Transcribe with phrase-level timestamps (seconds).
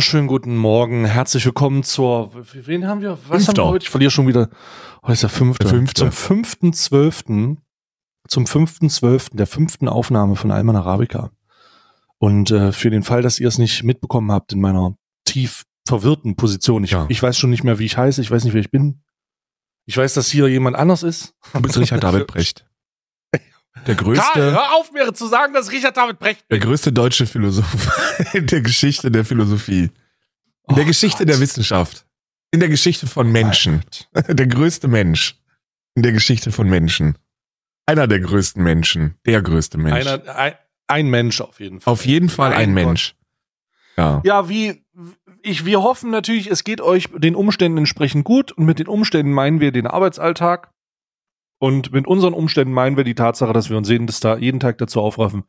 [0.00, 1.04] wunderschönen guten Morgen.
[1.04, 2.30] Herzlich willkommen zur.
[2.54, 3.18] Wen haben wir?
[3.28, 3.48] Was Fünfter.
[3.48, 3.82] haben wir heute?
[3.84, 4.48] Ich verliere schon wieder.
[5.02, 5.68] Heute ist der fünfte.
[5.68, 6.00] Fünfte.
[6.04, 7.60] Zum fünften zwölften.
[8.26, 11.32] Zum fünften zwölften der fünften Aufnahme von Alman Arabica.
[12.16, 14.96] Und äh, für den Fall, dass ihr es nicht mitbekommen habt in meiner
[15.26, 16.82] tief verwirrten Position.
[16.82, 17.04] Ich, Ja.
[17.10, 18.22] ich weiß schon nicht mehr, wie ich heiße.
[18.22, 19.02] Ich weiß nicht, wer ich bin.
[19.84, 21.34] Ich weiß, dass hier jemand anders ist.
[21.52, 22.64] Du bist Richard David Brecht.
[23.86, 27.26] Der Karl, größte, hör auf, mir zu sagen, dass Richard David Brecht der größte deutsche
[27.26, 27.88] Philosoph
[28.34, 29.90] in der Geschichte der Philosophie.
[30.68, 31.28] In der Oh Geschichte Gott.
[31.28, 32.06] der Wissenschaft.
[32.52, 33.82] In der Geschichte von Menschen.
[34.28, 35.36] Der größte Mensch.
[35.94, 37.16] In der Geschichte von Menschen.
[37.86, 39.14] Einer der größten Menschen.
[39.24, 40.06] Der größte Mensch.
[40.06, 40.54] Einer, ein,
[40.88, 41.92] ein Mensch auf jeden Fall.
[41.92, 42.84] Auf jeden Fall ein Gott.
[42.84, 43.14] Mensch.
[43.96, 44.20] Ja.
[44.24, 44.84] Ja, wie
[45.42, 49.32] ich, wir hoffen natürlich, es geht euch den Umständen entsprechend gut und mit den Umständen
[49.32, 50.72] meinen wir den Arbeitsalltag
[51.60, 54.78] und mit unseren Umständen meinen wir die Tatsache, dass wir uns jeden, da jeden Tag
[54.78, 55.44] dazu aufraffen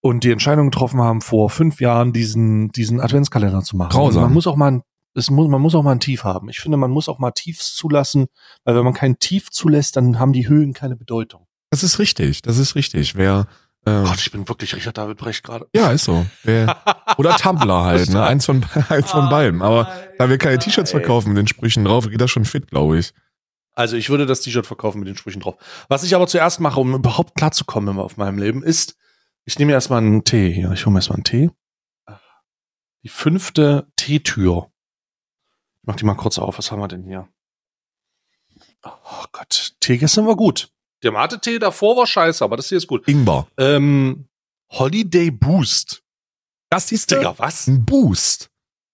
[0.00, 3.90] und die Entscheidung getroffen haben, vor fünf Jahren diesen, diesen Adventskalender zu machen.
[3.90, 4.22] Grausam.
[4.22, 4.82] Und Man muss auch mal ein,
[5.14, 6.48] es muss, man muss auch mal ein Tief haben.
[6.48, 8.26] Ich finde, man muss auch mal Tiefs zulassen,
[8.64, 11.46] weil wenn man kein Tief zulässt, dann haben die Höhen keine Bedeutung.
[11.70, 12.42] Das ist richtig.
[12.42, 13.16] Das ist richtig.
[13.16, 13.48] Wer,
[13.86, 15.66] äh, Gott, ich bin wirklich Richard David Brecht gerade.
[15.74, 16.24] ja, ist so.
[16.44, 16.76] Wer,
[17.16, 18.22] oder Tumblr halt, ne?
[18.22, 19.62] Eins von, eins von beiden.
[19.62, 22.98] Aber da wir keine T-Shirts verkaufen mit den Sprüchen drauf, geht das schon fit, glaube
[23.00, 23.12] ich.
[23.74, 25.56] Also ich würde das T-Shirt verkaufen mit den Sprüchen drauf.
[25.88, 28.96] Was ich aber zuerst mache, um überhaupt klarzukommen auf meinem Leben, ist,
[29.44, 30.70] ich nehme erstmal einen Tee hier.
[30.72, 31.50] Ich hole mir erstmal einen Tee.
[33.02, 34.70] Die fünfte Teetür.
[35.74, 36.56] Ich mach die mal kurz auf.
[36.56, 37.28] Was haben wir denn hier?
[38.84, 40.70] Oh Gott, Tee gestern war gut.
[41.02, 43.06] Der Mate-Tee davor war scheiße, aber das hier ist gut.
[43.06, 43.48] Ingbar.
[43.58, 44.28] Ähm,
[44.70, 46.02] Holiday Boost.
[46.70, 47.66] Das ist Digga, was?
[47.66, 48.50] ein Boost.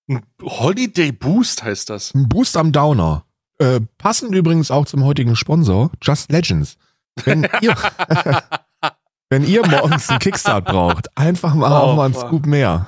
[0.08, 2.12] Ein Holiday Boost heißt das.
[2.14, 3.26] Ein Boost am Downer.
[3.60, 6.78] Äh, passend übrigens auch zum heutigen Sponsor, Just Legends.
[7.24, 7.76] Wenn ihr,
[9.28, 12.28] wenn ihr morgens einen Kickstart braucht, einfach mal Oh, auch mal einen fuck.
[12.28, 12.86] Scoop mehr.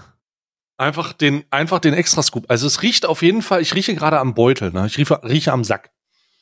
[0.78, 2.46] Einfach den, einfach den extra Scoop.
[2.48, 4.86] Also es riecht auf jeden Fall, ich rieche gerade am Beutel, ne?
[4.86, 5.90] Ich rieche, rieche am Sack.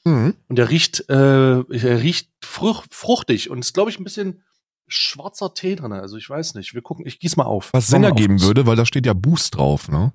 [0.04, 0.36] Mhm.
[0.48, 1.14] Und der riecht, äh,
[1.58, 4.44] er riecht fruch, fruchtig und ist, glaube ich, ein bisschen
[4.86, 5.92] schwarzer Tee drin.
[5.92, 6.72] Also ich weiß nicht.
[6.72, 7.70] Wir gucken, ich gieß mal auf.
[7.72, 10.12] Was Sinn ergeben würde, weil da steht ja Boost drauf, ne?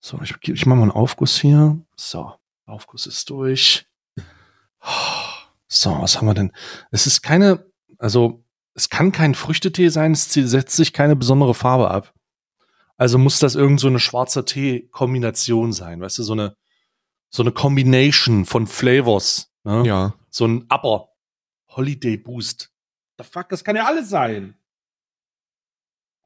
[0.00, 1.78] So, ich, ich mache mal einen Aufguss hier.
[1.96, 2.32] So,
[2.68, 3.86] Aufguss ist durch.
[5.66, 6.52] So, was haben wir denn?
[6.90, 7.66] Es ist keine,
[7.98, 12.14] also es kann kein Früchtetee sein, es setzt sich keine besondere Farbe ab.
[12.96, 16.56] Also muss das irgend so eine schwarzer Tee-Kombination sein, weißt du, so eine,
[17.30, 19.52] so eine Combination von Flavors.
[19.64, 19.84] Ne?
[19.86, 20.14] Ja.
[20.30, 21.08] So ein Upper.
[21.68, 22.72] Holiday Boost.
[23.18, 24.56] The fuck, das kann ja alles sein.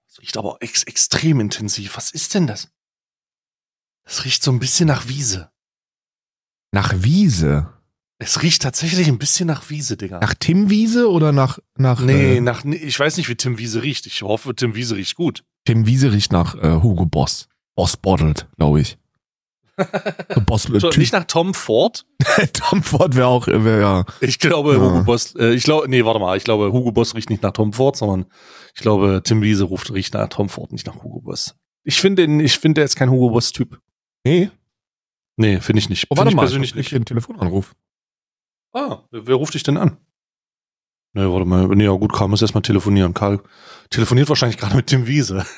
[0.07, 1.97] Das riecht aber ex extrem intensiv.
[1.97, 2.71] Was ist denn das?
[4.05, 5.52] Das riecht so ein bisschen nach Wiese.
[6.73, 7.69] Nach Wiese.
[8.19, 10.21] Es riecht tatsächlich ein bisschen nach Wiese, Digga.
[10.21, 13.83] Nach Tim Wiese oder nach, nach nee, äh, nach, ich weiß nicht, wie Tim Wiese
[13.83, 14.07] riecht.
[14.07, 15.43] Ich hoffe, Tim Wiese riecht gut.
[15.67, 17.49] Tim Wiese riecht nach äh, Hugo Boss.
[17.75, 18.97] Boss Bottled, glaube ich.
[20.35, 22.05] So Boss So, Typ- nicht nach Tom Ford.
[22.53, 24.05] Tom Ford wäre auch, äh, wär, ja.
[24.21, 24.81] Ich glaube, Ja.
[24.81, 27.53] Hugo Boss, äh, ich glaube, nee, warte mal, ich glaube, Hugo Boss riecht nicht nach
[27.53, 28.27] Tom Ford, sondern
[28.75, 31.57] ich glaube, Tim Wiese ruft, riecht nach Tom Ford, nicht nach Hugo Boss.
[31.85, 33.79] Ich finde, ihn- ich finde, er ist kein Hugo Boss-Typ.
[34.25, 34.51] Nee.
[35.37, 36.07] Nee, finde ich nicht.
[36.11, 36.95] Oh, warte ich mal, persönlich ich nicht.
[36.95, 37.75] einen Telefonanruf.
[38.73, 39.97] Ah, wer ruft dich denn an?
[41.15, 41.69] Nee, warte mal.
[41.69, 43.13] Nee, ja gut, Karl muss erstmal telefonieren.
[43.15, 43.41] Karl
[43.91, 45.45] telefoniert wahrscheinlich gerade mit Tim Wiese.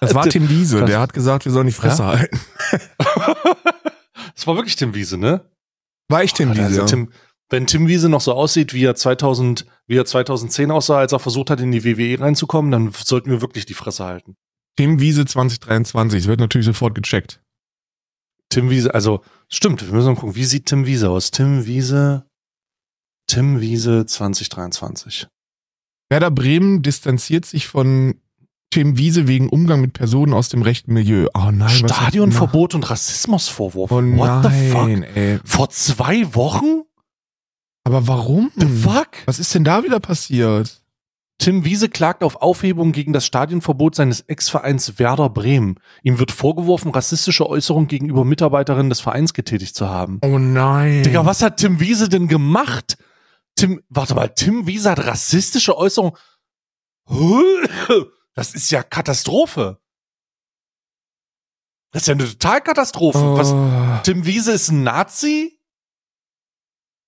[0.00, 2.38] Das war Tim Wiese, der hat gesagt, wir sollen die Fresse halten.
[4.34, 5.44] Das war wirklich Tim Wiese, ne?
[6.08, 6.78] War ich Tim Also Wiese?
[6.80, 6.84] ja.
[6.86, 7.12] Tim,
[7.48, 11.18] wenn Tim Wiese noch so aussieht, wie er 2000, wie er 2010 aussah, als er
[11.18, 14.36] versucht hat, in die WWE reinzukommen, dann sollten wir wirklich die Fresse halten.
[14.76, 16.20] Tim Wiese 2023.
[16.20, 17.40] Das wird natürlich sofort gecheckt.
[18.50, 21.30] Tim Wiese, also stimmt, wir müssen mal gucken, wie sieht Tim Wiese aus?
[21.30, 22.26] Tim Wiese,
[23.26, 25.28] Tim Wiese 2023.
[26.10, 28.20] Werder Bremen distanziert sich von
[28.70, 31.26] Tim Wiese wegen Umgang mit Personen aus dem rechten Milieu.
[31.34, 33.90] Oh nein, Stadionverbot und Rassismusvorwurf.
[33.92, 34.88] Oh What the fuck?
[34.88, 35.40] nein.
[35.44, 36.82] Vor zwei Wochen?
[37.84, 38.52] Aber warum?
[38.56, 39.08] The fuck?
[39.26, 40.82] Was ist denn da wieder passiert?
[41.40, 45.80] Tim Wiese klagt auf Aufhebung gegen das Stadionverbot seines Ex-Vereins Werder Bremen.
[46.02, 50.18] Ihm wird vorgeworfen, rassistische Äußerungen gegenüber Mitarbeiterinnen des Vereins getätigt zu haben.
[50.22, 51.02] Oh nein.
[51.02, 52.98] Digga, was hat Tim Wiese denn gemacht?
[53.56, 56.16] Tim, warte mal, Tim Wiese hat rassistische Äußerungen.
[58.34, 59.80] Das ist ja Katastrophe.
[61.90, 63.18] Das ist ja eine Totalkatastrophe.
[63.36, 64.00] Was, Oh.
[64.04, 65.59] Tim Wiese ist ein Nazi?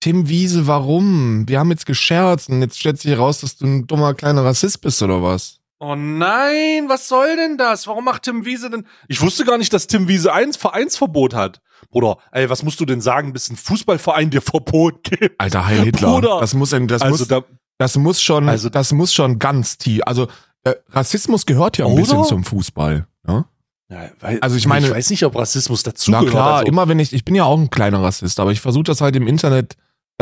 [0.03, 1.49] Tim Wiese, warum?
[1.49, 4.81] Wir haben jetzt gescherzt und jetzt stellt sich heraus, dass du ein dummer kleiner Rassist
[4.81, 5.61] bist oder was?
[5.79, 7.87] Oh nein, was soll denn das?
[7.87, 8.85] Warum macht Tim Wiese denn?
[9.07, 11.61] Ich wusste gar nicht, dass Tim Wiese ein Vereinsverbot hat.
[11.91, 15.41] Bruder, ey, was musst du denn sagen, bis ein Fußballverein dir Verbot gibt?
[15.41, 16.09] Alter Heil Hitler.
[16.15, 16.39] Bruder.
[16.41, 17.43] Das muss, das also muss, da,
[17.79, 20.03] das muss schon, Also- das muss schon ganz tief.
[20.05, 20.27] Also
[20.65, 22.03] äh, Rassismus gehört ja ein Oder?
[22.03, 23.07] bisschen zum Fußball.
[23.29, 23.45] Ja?
[23.89, 26.33] Ja, weil, Also ich meine- ich weiß nicht, ob Rassismus dazu Na gehört.
[26.33, 28.85] klar, also, immer wenn ich, ich bin ja auch ein kleiner Rassist, aber ich versuche
[28.85, 29.77] das halt im Internet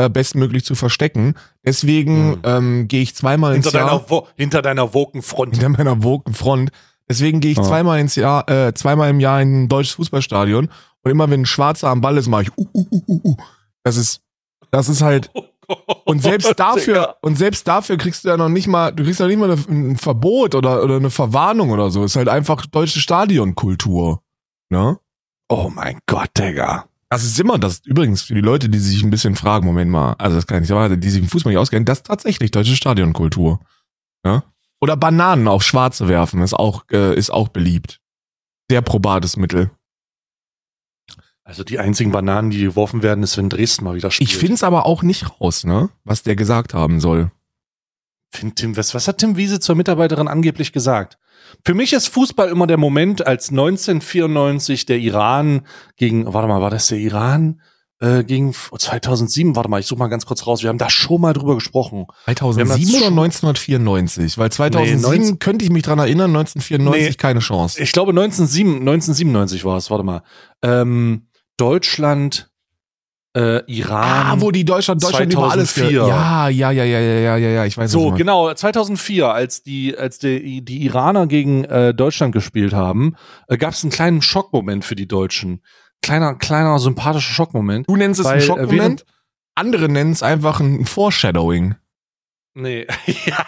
[0.05, 1.35] äh, bestmöglich zu verstecken.
[1.65, 2.39] Deswegen Mhm.
[2.43, 5.53] ähm, gehe ich zweimal ins hinter Jahr deiner, Wo hinter deiner woken Front.
[5.57, 6.71] hinter meiner woken Front.
[7.09, 7.63] Deswegen gehe ich Ja.
[7.63, 10.69] zweimal ins Jahr, äh, zweimal im Jahr in ein deutsches Fußballstadion
[11.03, 13.35] und immer wenn ein Schwarzer am Ball ist, mache ich uh, uh, uh, uh, uh.
[13.83, 14.21] Das ist,
[14.71, 15.29] das ist halt
[16.05, 19.27] und selbst dafür und selbst dafür kriegst du ja noch nicht mal, du kriegst ja
[19.27, 22.03] nicht mal ein Verbot oder oder eine Verwarnung oder so.
[22.03, 24.21] Ist halt einfach deutsche Stadionkultur.
[24.69, 24.97] Ne?
[25.49, 26.85] Oh mein Gott, Digga.
[27.11, 30.13] Das ist immer das, übrigens für die Leute, die sich ein bisschen fragen, Moment mal,
[30.13, 32.77] also das kann ich nicht die sich im Fußball nicht auskennen, das ist tatsächlich deutsche
[32.77, 33.59] Stadionkultur.
[34.25, 34.45] Ja?
[34.79, 37.99] Oder Bananen auf Schwarze werfen, ist auch, äh, ist auch beliebt.
[38.69, 39.71] Sehr probates Mittel.
[41.43, 44.29] Also die einzigen Bananen, die geworfen werden, ist, wenn Dresden mal wieder spielt.
[44.29, 45.89] Ich find's aber auch nicht raus, ne?
[46.05, 47.29] Was der gesagt haben soll.
[48.31, 51.17] Tim, was, was hat Tim Wiese zur Mitarbeiterin angeblich gesagt?
[51.65, 55.65] Für mich ist Fußball immer der Moment, als 1994 der Iran
[55.97, 57.61] gegen, warte mal, war das der Iran?
[57.99, 60.63] Äh, gegen 2007, warte mal, ich suche mal ganz kurz raus.
[60.63, 62.05] Wir haben da schon mal drüber gesprochen.
[62.25, 64.37] 2007 das oder schon- 1994?
[64.39, 67.13] Weil 2007 Nee, 19 könnte ich mich dran erinnern, 1994 Nee.
[67.15, 67.79] keine Chance.
[67.83, 70.23] Ich glaube 1907, 1997 war es, warte mal.
[70.63, 71.27] Ähm,
[71.57, 72.49] Deutschland,
[73.35, 74.03] äh, Iran.
[74.03, 76.07] Ah, wo die Deutschland, Deutschland über alles 2004.
[76.07, 79.63] Ja, ja, ja, ja, ja, ja, ja, ja, ich weiß du So, genau, 2004, als
[79.63, 83.15] die, als die, die Iraner gegen äh, Deutschland gespielt haben,
[83.47, 85.61] äh, gab es einen kleinen Schockmoment für die Deutschen.
[86.01, 87.87] Kleiner, kleiner, sympathischer Schockmoment.
[87.87, 89.05] Du nennst es Weil, einen äh, Schockmoment,
[89.55, 91.75] andere nennen es einfach ein Foreshadowing.
[92.53, 92.85] Nee,
[93.25, 93.45] ja,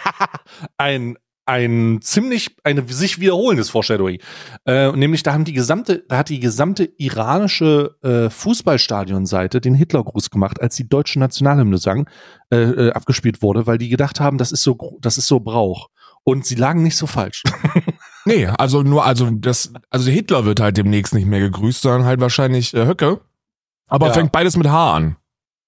[0.77, 4.19] ein, ein ziemlich, ein sich wiederholendes Foreshadowing.
[4.66, 10.30] Äh, nämlich da haben die gesamte, da hat die gesamte iranische äh, Fußballstadionseite den Hitlergruß
[10.30, 12.10] gemacht, als die deutsche Nationalhymne sang,
[12.51, 15.90] äh, äh, abgespielt wurde, weil die gedacht haben, das ist so, das ist so Brauch.
[16.24, 17.44] Und sie lagen nicht so falsch.
[18.25, 22.22] Nee, also nur, also das, also Hitler wird halt demnächst nicht mehr gegrüßt, sondern halt
[22.22, 23.19] wahrscheinlich äh, Höcke.
[23.88, 24.13] Aber Ja.
[24.13, 25.18] fängt beides mit H an.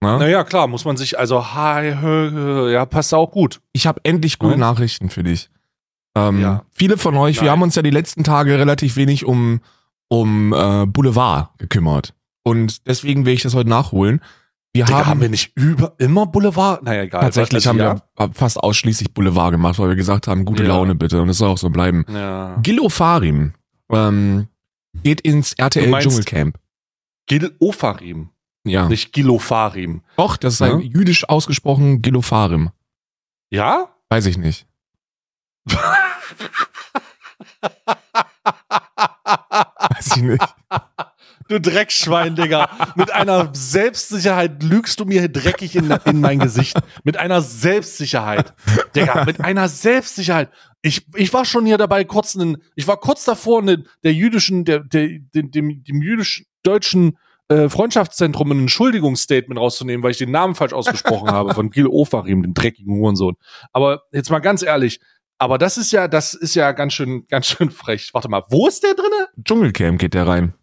[0.01, 0.19] Ne?
[0.19, 3.59] Naja, klar, muss man sich, also, hi, hö, hö, ja, passt auch gut.
[3.73, 4.61] Ich habe endlich gute Nein?
[4.61, 5.49] Nachrichten für dich.
[6.15, 6.63] Ähm, Ja.
[6.71, 7.51] Viele von euch, wir Nein.
[7.51, 9.59] haben uns ja die letzten Tage relativ wenig um,
[10.07, 12.13] um äh, Boulevard gekümmert.
[12.43, 14.21] Und deswegen will ich das heute nachholen.
[14.73, 16.83] Wir Digga, haben, haben wir nicht über, immer Boulevard?
[16.83, 17.21] Naja, egal.
[17.21, 18.01] tatsächlich haben wir
[18.33, 20.69] fast ausschließlich Boulevard gemacht, weil wir gesagt haben, gute Ja.
[20.69, 21.21] Laune bitte.
[21.21, 22.05] Und das soll auch so bleiben.
[22.09, 22.57] Ja.
[22.61, 23.53] Gil Ofarim
[23.89, 24.47] ähm,
[25.03, 26.57] geht ins RTL Dschungelcamp.
[27.27, 28.29] Gil Ofarim,
[28.65, 28.87] Ja.
[28.89, 30.01] nicht Gilofarim.
[30.17, 30.73] Doch, das ist Ja?
[30.75, 32.69] ein jüdisch ausgesprochen Gilofarim.
[33.49, 33.87] Ja?
[34.09, 34.67] Weiß ich nicht.
[39.95, 40.55] Weiß ich nicht.
[41.47, 42.69] Du Dreckschwein, Digga.
[42.95, 46.77] Mit einer Selbstsicherheit lügst du mir dreckig in, in mein Gesicht.
[47.03, 48.53] Mit einer Selbstsicherheit.
[48.95, 50.49] Digga, mit einer Selbstsicherheit.
[50.81, 54.65] Ich, ich war schon hier dabei, kurz einen, ich war kurz davor, ne, der jüdischen,
[54.65, 60.55] der, der, dem, dem, dem jüdisch-deutschen äh, Freundschaftszentrum ein Entschuldigungsstatement rauszunehmen, weil ich den Namen
[60.55, 63.35] falsch ausgesprochen habe von Gil Ofarim, dem dreckigen Hurensohn.
[63.71, 64.99] Aber jetzt mal ganz ehrlich,
[65.37, 68.09] aber das ist ja, das ist ja ganz schön, ganz schön frech.
[68.13, 69.27] Warte mal, wo ist der drinne?
[69.43, 70.53] Dschungelcamp geht der rein.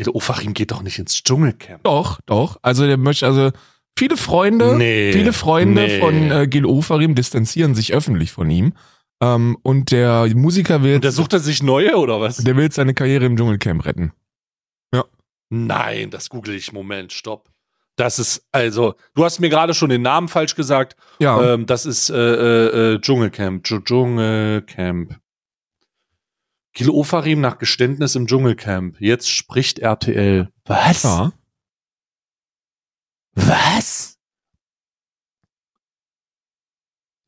[0.00, 1.82] Gil Ofarim geht doch nicht ins Dschungelcamp.
[1.82, 2.56] Doch, doch.
[2.62, 3.50] Also der möchte, also
[3.98, 5.10] viele Freunde, Nee.
[5.12, 5.98] viele Freunde Nee.
[5.98, 8.74] von äh, Gil Ofarim distanzieren sich öffentlich von ihm.
[9.20, 12.36] Ähm, und der Musiker will, Und der sucht er sich neue oder was?
[12.36, 14.12] der will seine Karriere im Dschungelcamp retten.
[15.50, 16.72] Nein, das google ich.
[16.72, 17.50] Moment, stopp.
[17.98, 20.96] Das ist, also, du hast mir gerade schon den Namen falsch gesagt.
[21.18, 23.64] Ja, Ähm, das ist äh, äh, äh, Dschungelcamp.
[23.66, 25.20] Dsch- Dschungelcamp.
[26.74, 29.00] Gil Ofarim nach Geständnis im Dschungelcamp.
[29.00, 30.48] Jetzt spricht RTL.
[30.64, 31.02] Was?
[31.02, 31.32] ja.
[33.34, 34.18] Was?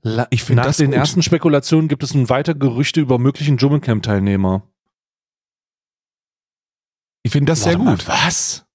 [0.03, 0.95] La Ich find Nach den gut.
[0.95, 4.63] ersten Spekulationen gibt es nun weiter Gerüchte über möglichen Dschungelcamp-Teilnehmer.
[7.23, 8.07] Ich finde das sehr Warte mal, gut.
[8.09, 8.67] was?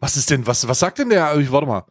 [0.00, 1.36] Was ist denn, was, was sagt denn der?
[1.38, 1.84] Ich, warte mal.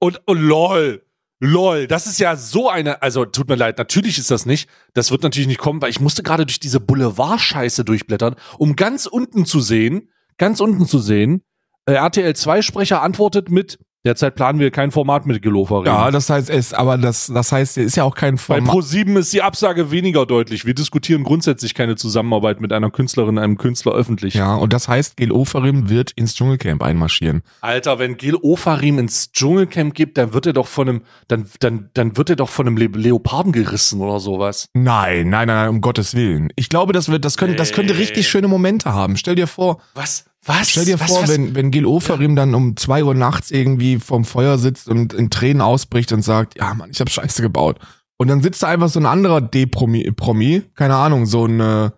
[0.00, 1.06] Und, und lol.
[1.40, 4.68] Lol, das ist ja so eine, also tut mir leid, natürlich ist das nicht.
[4.94, 9.04] Das wird natürlich nicht kommen, weil ich musste gerade durch diese Boulevard-Scheiße durchblättern, um ganz
[9.04, 11.42] unten zu sehen, ganz unten zu sehen,
[11.86, 15.82] äh, RTL 2-Sprecher antwortet mit, derzeit planen wir kein Format mit Gelofer.
[15.86, 18.74] Ja, das heißt, es, aber das, das heißt, er ist ja auch kein Bei Format.
[18.74, 20.64] Pro7 ist die Absage weniger deutlich.
[20.64, 24.34] Wir diskutieren grundsätzlich keine Zusammenarbeit mit einer Künstlerin, einem Künstler öffentlich.
[24.34, 27.42] Ja, und das heißt, Gil Ofarim wird ins Dschungelcamp einmarschieren.
[27.60, 31.90] Alter, wenn Gil Ofarim ins Dschungelcamp gibt, dann wird er doch von einem, dann, dann,
[31.94, 34.68] dann wird er doch von einem Le Leoparden gerissen oder sowas.
[34.74, 36.50] Nein, nein, nein, um Gottes Willen.
[36.56, 38.00] Ich glaube, das wird, das könnte, das könnte Nee.
[38.00, 39.16] richtig schöne Momente haben.
[39.16, 40.24] Stell dir vor, Was?
[40.46, 40.70] Was?
[40.70, 41.30] stell dir was, vor, was?
[41.30, 45.30] wenn, wenn Gil Ofarim dann um zwei Uhr nachts irgendwie vorm Feuer sitzt und in
[45.30, 47.78] Tränen ausbricht und sagt, ja Mann, ich hab Scheiße gebaut.
[48.16, 51.90] Und dann sitzt da einfach so ein anderer D-Promi, Promi, keine Ahnung, so ein äh,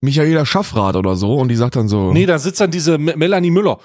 [0.00, 2.12] Michaela Schaffrath oder so, und die sagt dann so.
[2.12, 3.78] Nee, da sitzt dann diese Me- Melanie Müller.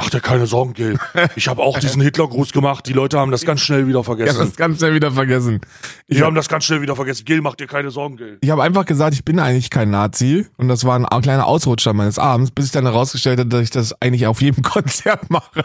[0.00, 0.96] Mach dir keine Sorgen, Gil.
[1.34, 2.86] Ich habe auch diesen Hitlergruß gemacht.
[2.86, 4.38] Die Leute haben das ganz schnell wieder ja, vergessen.
[4.38, 5.60] das ganz schnell wieder vergessen.
[6.06, 7.24] Die haben das ganz schnell wieder vergessen.
[7.24, 8.38] Gil, mach dir keine Sorgen, Gil.
[8.40, 11.94] Ich habe einfach gesagt, ich bin eigentlich kein Nazi und das war ein kleiner Ausrutscher
[11.94, 15.64] meines Abends, bis ich dann herausgestellt habe, dass ich das eigentlich auf jedem Konzert mache.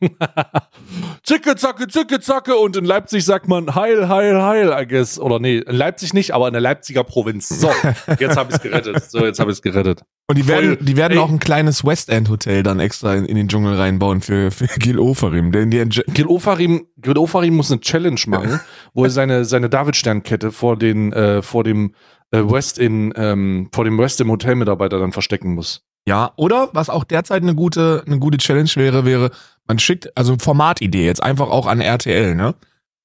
[1.22, 2.56] Zicke, zacke, zicke, zacke.
[2.56, 5.18] Und in Leipzig sagt man Heil, Heil, Heil, I guess.
[5.18, 7.48] Oder nee, in Leipzig nicht, aber in der Leipziger Provinz.
[7.48, 7.70] So,
[8.18, 9.10] jetzt habe ich gerettet.
[9.10, 10.02] So, jetzt habe ich gerettet.
[10.28, 10.62] Und die Voll.
[10.62, 11.18] werden, die werden Ey.
[11.18, 14.66] auch ein kleines West End Hotel dann extra in, in den Dschungel reinbauen für, für
[14.66, 15.52] Gil Oferim.
[15.52, 18.60] Denn die, Gil Ofarim, Gil Ofarim muss eine Challenge machen,
[18.94, 21.94] wo er seine, seine Davidsternkette vor den, äh, vor dem
[22.32, 25.82] äh, West in, ähm, vor dem West im Hotelmitarbeiter dann verstecken muss.
[26.08, 29.30] ja, oder was auch derzeit eine gute, eine gute Challenge wäre, wäre,
[29.66, 32.54] man schickt, also Formatidee jetzt einfach auch an RTL, ne?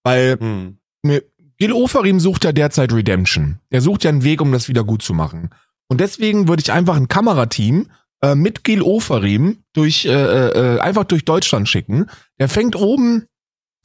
[0.03, 0.77] Weil Hm.
[1.57, 3.59] Gil Oferim sucht ja derzeit Redemption.
[3.71, 5.51] Der sucht ja einen Weg, um das wieder gut zu machen.
[5.89, 7.87] Und deswegen würde ich einfach ein Kamerateam
[8.23, 12.07] äh, mit Gil Oferim durch, äh, äh, einfach durch Deutschland schicken.
[12.39, 13.25] Der fängt oben,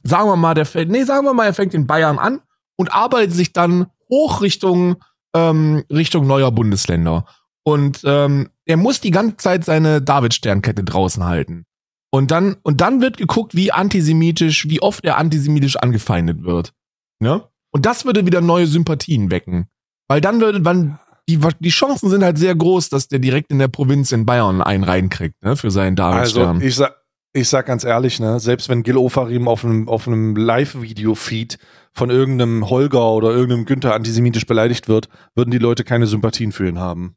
[0.01, 2.41] sagen wir mal, der fängt, nee, sagen wir mal, er fängt in Bayern an
[2.77, 4.95] und arbeitet sich dann hoch Richtung,
[5.35, 7.25] ähm, Richtung neuer Bundesländer.
[7.63, 11.65] Und ähm, er muss die ganze Zeit seine David-Sternkette draußen halten.
[12.09, 16.73] Und dann, und dann wird geguckt, wie antisemitisch, wie oft er antisemitisch angefeindet wird.
[17.19, 17.43] Ne?
[17.71, 19.67] Und das würde wieder neue Sympathien wecken.
[20.07, 20.99] Weil dann würde, man,
[21.29, 24.61] die, die Chancen sind halt sehr groß, dass der direkt in der Provinz in Bayern
[24.61, 26.61] einen reinkriegt, ne, für seinen Also, Davidstern.
[26.61, 26.95] ich sag,
[27.33, 31.57] ich sag ganz ehrlich, ne, selbst wenn Gil Ofarim auf einem, auf einem Live-Video-Feed
[31.93, 36.67] von irgendeinem Holger oder irgendeinem Günther antisemitisch beleidigt wird, würden die Leute keine Sympathien für
[36.67, 37.15] ihn haben.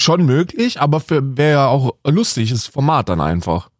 [0.00, 3.70] Schon möglich, aber für wäre ja auch lustiges Format dann einfach.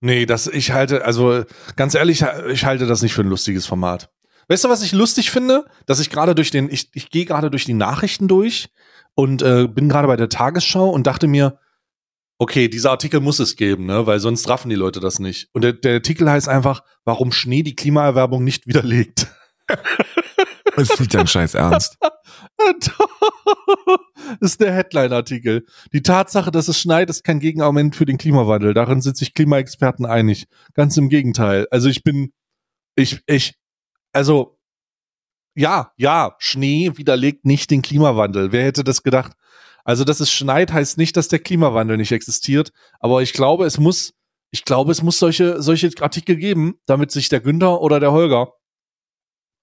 [0.00, 1.44] Nee, das, ich halte, also
[1.76, 4.10] ganz ehrlich, ich halte das nicht für ein lustiges Format.
[4.48, 5.66] Weißt du, was ich lustig finde?
[5.86, 8.70] Dass ich gerade durch den, ich, ich gehe gerade durch die Nachrichten durch
[9.14, 11.58] und äh, bin gerade bei der Tagesschau und dachte mir,
[12.38, 14.06] okay, dieser Artikel muss es geben, ne?
[14.06, 15.50] Weil sonst raffen die Leute das nicht.
[15.52, 19.26] Und der, der Artikel heißt einfach, warum Schnee die Klimaerwerbung nicht widerlegt.
[20.76, 21.98] Das ist nicht dein Scheiß Ernst.
[24.40, 25.64] ist der Headline-Artikel.
[25.92, 28.74] Die Tatsache, dass es schneit, ist kein Gegenargument für den Klimawandel.
[28.74, 30.46] Darin sind sich Klimaexperten einig.
[30.74, 31.66] Ganz im Gegenteil.
[31.70, 32.32] Also ich bin,
[32.94, 33.54] ich, ich,
[34.12, 34.58] also,
[35.54, 38.52] ja, ja, Schnee widerlegt nicht den Klimawandel.
[38.52, 39.32] Wer hätte das gedacht?
[39.84, 42.70] Also, dass es schneit, heißt nicht, dass der Klimawandel nicht existiert.
[43.00, 44.14] Aber ich glaube, es muss,
[44.50, 48.52] ich glaube, es muss solche, solche Artikel geben, damit sich der Günther oder der Holger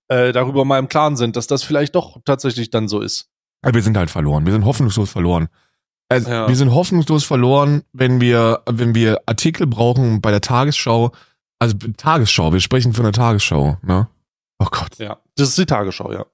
[0.09, 3.29] äh, darüber mal im Klaren sind, dass das vielleicht doch tatsächlich dann so ist.
[3.65, 4.45] Ja, wir sind halt verloren.
[4.45, 5.49] Wir sind hoffnungslos verloren.
[6.09, 6.47] Also, Ja.
[6.47, 11.11] Wir sind hoffnungslos verloren, wenn wir, wenn wir Artikel brauchen bei der Tagesschau.
[11.59, 14.07] Also Tagesschau, wir sprechen von der Tagesschau, ne?
[14.59, 14.97] Oh Gott.
[14.99, 16.25] Ja, das ist die Tagesschau, ja.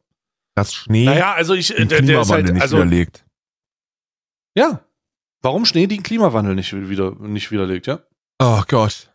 [0.56, 3.26] Das Schnee Naja, also ich, den der, der ist halt, nicht also, widerlegt.
[4.56, 4.82] ja.
[5.42, 8.00] Warum Schnee den Klimawandel nicht wieder, nicht widerlegt, ja?
[8.40, 9.12] Oh Gott.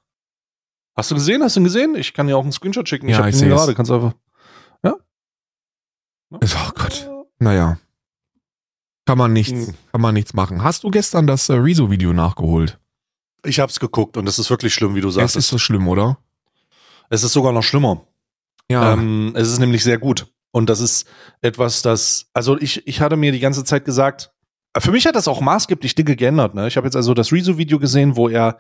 [0.95, 1.43] Hast du gesehen?
[1.43, 1.95] Hast du ihn gesehen?
[1.95, 3.09] Ich kann dir auch einen Screenshot schicken.
[3.09, 3.49] Ja, ich ihn seh's.
[3.49, 3.75] gerade.
[3.75, 4.12] Kannst du
[6.30, 6.70] einfach.
[6.70, 7.11] Oh Gott.
[7.38, 7.78] Naja.
[9.06, 9.75] Kann man nichts, Hm.
[9.92, 10.62] kann man nichts machen.
[10.62, 12.78] Hast du gestern das äh, Rezo-Video nachgeholt?
[13.44, 15.37] Ich hab's geguckt und es ist wirklich schlimm, wie du Das sagst.
[15.37, 16.18] ist so schlimm, oder?
[17.11, 18.06] es ist sogar noch schlimmer.
[18.70, 18.92] Ja.
[18.92, 20.26] Ähm, es ist nämlich sehr gut.
[20.50, 21.08] Und das ist
[21.40, 24.30] etwas, das, also ich, ich hatte mir die ganze Zeit gesagt,
[24.78, 26.54] für mich hat das auch maßgeblich Dinge geändert.
[26.54, 26.68] Ne?
[26.68, 28.58] Ich habe jetzt also das Rezo-Video gesehen, wo er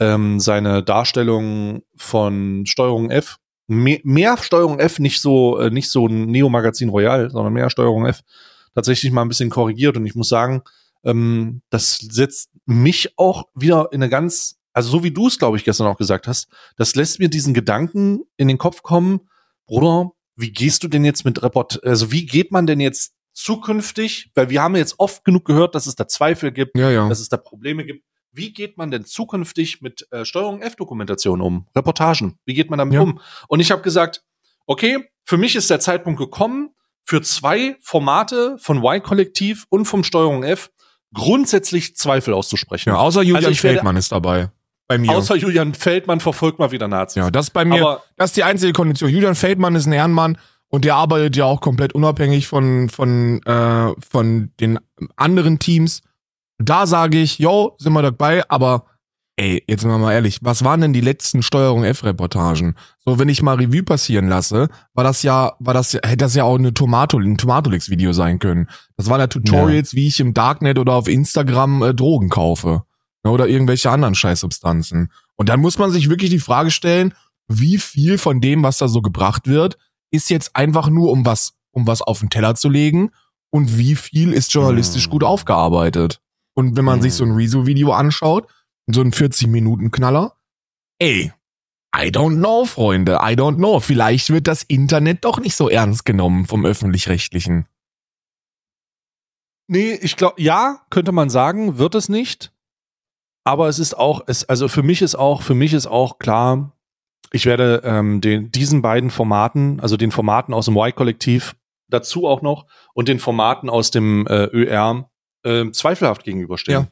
[0.00, 6.06] ähm, seine Darstellung von Steuerung F, mehr, mehr Steuerung F, nicht so, äh, nicht so
[6.06, 8.20] ein Neo-Magazin Royal, sondern mehr Steuerung F,
[8.74, 9.96] tatsächlich mal ein bisschen korrigiert.
[9.96, 10.62] Und ich muss sagen,
[11.04, 15.56] ähm, das setzt mich auch wieder in eine ganz, also so wie du es, glaube
[15.56, 19.20] ich, gestern auch gesagt hast, das lässt mir diesen Gedanken in den Kopf kommen,
[19.66, 24.30] Bruder, wie gehst du denn jetzt mit Report, also wie geht man denn jetzt zukünftig,
[24.34, 27.08] weil wir haben jetzt oft genug gehört, dass es da Zweifel gibt, ja, ja.
[27.08, 28.04] dass es da Probleme gibt.
[28.34, 31.66] Wie geht man denn zukünftig mit äh, Steuerung F-Dokumentation um?
[31.76, 32.38] Reportagen.
[32.44, 33.00] Wie geht man damit Ja.
[33.02, 33.20] um?
[33.48, 34.22] Und ich habe gesagt,
[34.66, 36.70] okay, für mich ist der Zeitpunkt gekommen,
[37.04, 40.70] für zwei Formate von Y-Kollektiv und vom Steuerung F
[41.14, 42.90] grundsätzlich Zweifel auszusprechen.
[42.90, 44.50] ja außer Julian Also Feldmann ist dabei.
[44.86, 45.10] Bei mir.
[45.12, 47.16] Außer Julian Feldmann verfolgt mal wieder Nazis.
[47.22, 49.08] ja, das ist bei mir, Aber das ist die einzige Kondition.
[49.10, 50.36] Julian Feldmann ist ein Ehrenmann
[50.68, 54.78] und der arbeitet ja auch komplett unabhängig von, von, äh, von den
[55.16, 56.02] anderen Teams.
[56.58, 58.86] Da sage ich, yo, sind wir dabei, aber
[59.36, 62.76] ey, jetzt sind wir mal ehrlich, was waren denn die letzten Steuerung F-Reportagen?
[63.04, 66.34] So, wenn ich mal Revue passieren lasse, war das ja, war das ja, hätte das
[66.36, 68.68] ja auch eine Tomato, ein Tomatolix-Video sein können.
[68.96, 72.84] Das waren ja Tutorials, wie ich im Darknet oder auf Instagram äh, Drogen kaufe.
[73.24, 75.10] Ne, Oder irgendwelche anderen Scheißsubstanzen.
[75.34, 77.14] Und dann muss man sich wirklich die Frage stellen,
[77.48, 79.76] wie viel von dem, was da so gebracht wird,
[80.12, 83.10] ist jetzt einfach nur, um was, um was auf den Teller zu legen
[83.50, 85.10] und wie viel ist journalistisch Hm.
[85.10, 86.20] gut aufgearbeitet.
[86.54, 88.48] Und wenn man sich so ein Rezo-Video anschaut,
[88.86, 90.36] so ein 40-Minuten-Knaller,
[90.98, 91.32] ey,
[91.96, 93.80] I don't know, Freunde, I don't know.
[93.80, 97.66] Vielleicht wird das Internet doch nicht so ernst genommen vom Öffentlich-Rechtlichen.
[99.68, 102.52] Nee, ich glaube, ja, könnte man sagen, wird es nicht.
[103.44, 106.72] Aber es ist auch, es, also für mich ist auch, für mich ist auch klar,
[107.30, 111.56] ich werde ähm, den, diesen beiden Formaten, also den Formaten aus dem Y-Kollektiv,
[111.88, 115.10] dazu auch noch und den Formaten aus dem äh, ÖR
[115.44, 116.88] äh, zweifelhaft gegenüberstehen.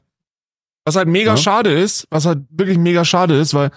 [0.84, 1.36] Was halt mega Ja.
[1.36, 3.70] schade ist, was halt wirklich mega schade ist, weil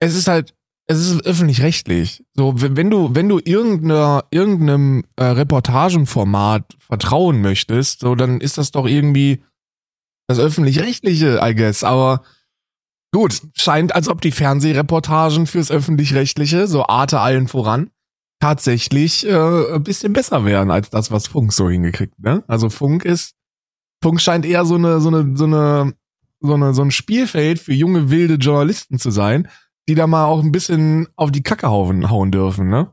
[0.00, 0.54] es ist halt,
[0.86, 2.24] es ist öffentlich-rechtlich.
[2.34, 8.58] So, wenn wenn du, wenn du irgendeiner, irgendeinem äh, Reportagenformat vertrauen möchtest, so, dann ist
[8.58, 9.42] das doch irgendwie
[10.28, 11.82] das öffentlich-rechtliche, I guess.
[11.84, 12.22] Aber
[13.12, 17.90] gut, scheint, als ob die Fernsehreportagen fürs öffentlich-rechtliche, so Arte allen voran,
[18.40, 22.42] tatsächlich äh, ein bisschen besser wären als das, was Funk so hingekriegt, ne?
[22.46, 23.34] Also Funk ist,
[24.02, 25.94] Funk scheint eher so eine, so eine, so eine,
[26.40, 29.48] so eine, so ein Spielfeld für junge, wilde Journalisten zu sein,
[29.88, 32.92] die da mal auch ein bisschen auf die Kacke hauen, hauen dürfen, ne?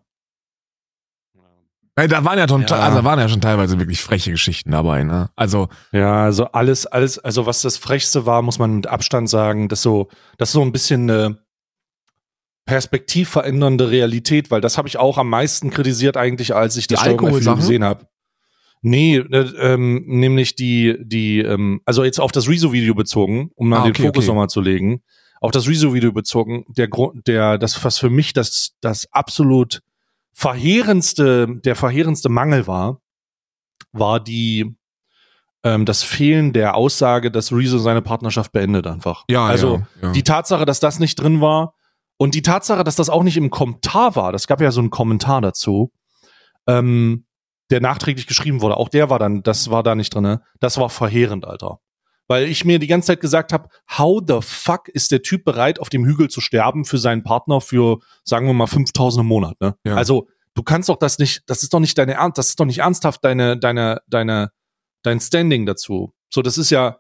[1.95, 2.77] Da waren ja schon, Ja.
[2.77, 5.31] also da waren ja schon teilweise wirklich freche Geschichten dabei, ne?
[5.35, 9.67] Also, Ja, also alles, alles, also was das Frechste war, muss man mit Abstand sagen,
[9.67, 11.39] dass so, das ist so ein bisschen eine
[12.65, 17.01] perspektivverändernde Realität, weil das habe ich auch am meisten kritisiert eigentlich, als ich Die das
[17.03, 18.05] Steuerung gesehen habe.
[18.81, 23.79] Nee, äh, ähm, nämlich die, die, ähm, also jetzt auf das Rezo-Video bezogen, um mal
[23.79, 24.27] Ah, den okay, Fokus okay.
[24.27, 25.01] nochmal zu legen,
[25.41, 29.81] auf das Rezo-Video bezogen, der Grund, der, das, was für mich das, das absolut
[30.33, 33.01] verheerendste, der verheerendste Mangel war,
[33.91, 34.75] war die,
[35.63, 39.25] ähm, das Fehlen der Aussage, dass Rezo seine Partnerschaft beendet einfach.
[39.29, 40.11] ja, also ja, ja.
[40.11, 41.73] die Tatsache, dass das nicht drin war
[42.17, 44.89] und die Tatsache, dass das auch nicht im Kommentar war, das gab ja so einen
[44.89, 45.91] Kommentar dazu,
[46.67, 47.25] ähm,
[47.69, 50.41] der nachträglich geschrieben wurde, auch der war dann, das war da nicht drinne.
[50.59, 51.79] Das war verheerend, Alter.
[52.29, 55.79] Weil ich mir die ganze Zeit gesagt habe, how the fuck ist der Typ bereit,
[55.79, 59.59] auf dem Hügel zu sterben für seinen Partner für, sagen wir mal, 5000 im Monat,
[59.61, 59.75] ne?
[59.85, 59.95] Ja.
[59.95, 62.65] Also, du kannst doch das nicht, das ist doch nicht deine Ernst, das ist doch
[62.65, 64.51] nicht ernsthaft deine, deine, deine,
[65.03, 66.13] dein Standing dazu.
[66.29, 66.97] So, das ist ja,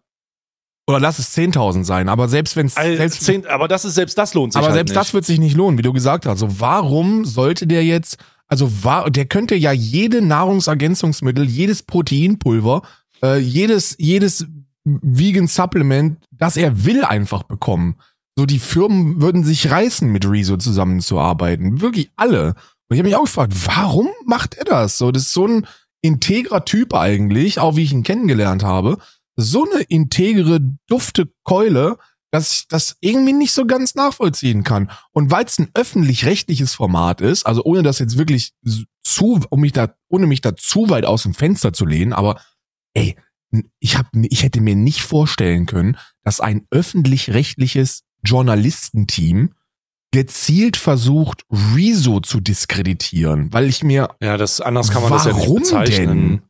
[0.87, 4.33] Oder lass es 10.000 sein, aber selbst wenn es, selbst, aber das ist selbst das
[4.33, 4.99] lohnt sich aber halt selbst nicht.
[4.99, 6.41] das wird sich nicht lohnen, wie du gesagt hast.
[6.41, 12.81] Also warum sollte der jetzt, also war, der könnte ja jede Nahrungsergänzungsmittel, jedes Proteinpulver,
[13.21, 14.45] äh, jedes, jedes
[14.83, 17.95] Vegan Supplement, das er will, einfach bekommen.
[18.37, 21.81] So die Firmen würden sich reißen, mit Rezo zusammenzuarbeiten.
[21.81, 22.55] Wirklich alle.
[22.87, 24.97] Und ich habe mich auch gefragt, warum macht er das?
[24.97, 25.67] So, das ist so ein
[26.01, 28.97] integrer Typ eigentlich, auch wie ich ihn kennengelernt habe.
[29.35, 31.97] So eine integre, dufte Keule,
[32.37, 34.91] dass ich das irgendwie nicht so ganz nachvollziehen kann.
[35.11, 38.53] Und weil es ein öffentlich-rechtliches Format ist, also ohne das jetzt wirklich
[39.03, 42.39] zu, um mich da, ohne mich da zu weit aus dem Fenster zu lehnen, aber
[42.93, 43.15] ey,
[43.79, 49.53] ich hab, ich hätte mir nicht vorstellen können, dass ein öffentlich-rechtliches Journalistenteam
[50.11, 51.43] gezielt versucht,
[51.75, 56.07] Rezo zu diskreditieren, weil ich mir ja, das anders kann man das ja nicht bezeichnen.
[56.07, 56.41] denn?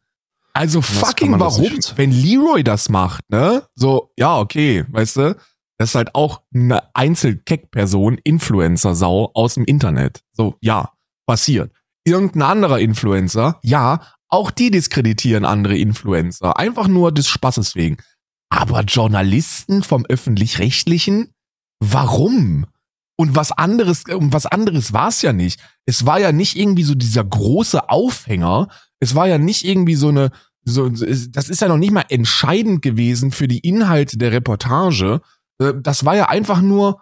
[0.53, 1.69] Also fucking warum?
[1.95, 3.63] Wenn Leroy das macht, ne?
[3.75, 5.35] So, ja, okay, weißt du?
[5.77, 10.21] Das ist halt auch eine Einzelkeck-Person, Influencer-Sau aus dem Internet.
[10.33, 10.91] So, ja,
[11.27, 11.71] passiert.
[12.03, 16.57] Irgendein anderer Influencer, ja, auch die diskreditieren andere Influencer.
[16.57, 17.97] Einfach nur des Spaßes wegen.
[18.49, 21.33] Aber Journalisten vom Öffentlich-Rechtlichen?
[21.79, 22.65] Warum?
[23.17, 25.59] Und was anderes, um was anderes war es ja nicht.
[25.85, 28.67] Es war ja nicht irgendwie so dieser große Aufhänger.
[28.99, 30.31] Es war ja nicht irgendwie so eine,
[30.63, 35.21] so, das ist ja noch nicht mal entscheidend gewesen für die Inhalte der Reportage.
[35.59, 37.01] Äh, Das war ja einfach nur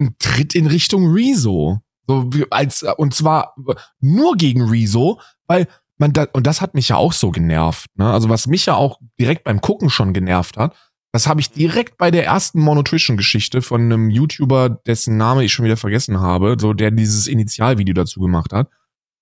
[0.00, 1.80] ein Tritt in Richtung Rezo.
[2.06, 3.54] So als, und zwar
[4.00, 8.10] nur gegen Rezo, weil man da, und das hat mich ja auch so genervt, ne?
[8.10, 10.74] Also was mich ja auch direkt beim Gucken schon genervt hat,
[11.12, 15.64] das habe ich direkt bei der ersten Monotrition-Geschichte von einem YouTuber, dessen Name ich schon
[15.64, 18.70] wieder vergessen habe, so der dieses Initialvideo dazu gemacht hat,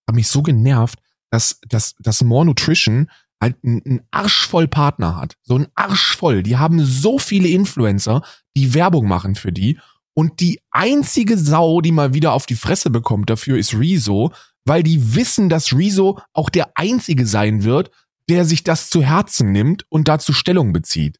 [0.07, 0.99] hat mich so genervt,
[1.31, 5.35] dass, dass, dass More Nutrition halt einen einen Arsch voll Partner hat.
[5.43, 6.43] So ein Arsch voll.
[6.43, 8.23] Die haben so viele Influencer,
[8.57, 9.79] die Werbung machen für die.
[10.15, 14.33] Und die einzige Sau, die mal wieder auf die Fresse bekommt dafür, ist Rezo,
[14.65, 17.91] weil die wissen, dass Rezo auch der einzige sein wird,
[18.29, 21.19] der sich das zu Herzen nimmt und dazu Stellung bezieht.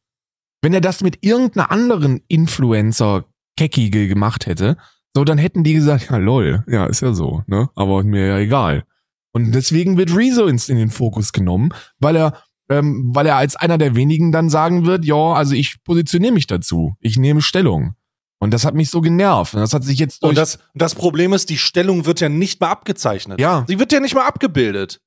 [0.61, 4.77] Wenn er das mit irgendeiner anderen Influencer-Keckige gemacht hätte,
[5.15, 7.69] so, dann hätten die gesagt, ja lol, ja, ist ja so, ne?
[7.75, 8.83] Aber mir ja egal.
[9.31, 13.55] Und deswegen wird Rezo ins, in den Fokus genommen, weil er, ähm, weil er als
[13.55, 17.93] einer der wenigen dann sagen wird, ja, also ich positioniere mich dazu, ich nehme Stellung.
[18.39, 19.53] Und das hat mich so genervt.
[19.53, 22.29] Und das hat sich jetzt durch Und das, das Problem ist, die Stellung wird ja
[22.29, 23.39] nicht mal abgezeichnet.
[23.39, 23.65] Ja.
[23.67, 25.01] Sie wird ja nicht mal abgebildet.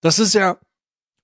[0.00, 0.56] Das ist ja,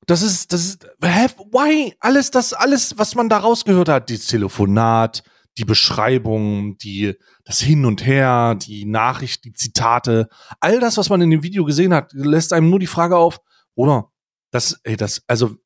[0.06, 1.94] das ist, das ist, why?
[2.00, 5.22] Alles, das, alles, was man da rausgehört hat, dieses Telefonat,
[5.58, 10.28] die Beschreibung, die, das Hin und Her, die Nachricht, die Zitate,
[10.60, 13.40] all das, was man in dem Video gesehen hat, lässt einem nur die Frage auf,
[13.74, 14.10] oder,
[14.50, 15.56] das, ey, das, also,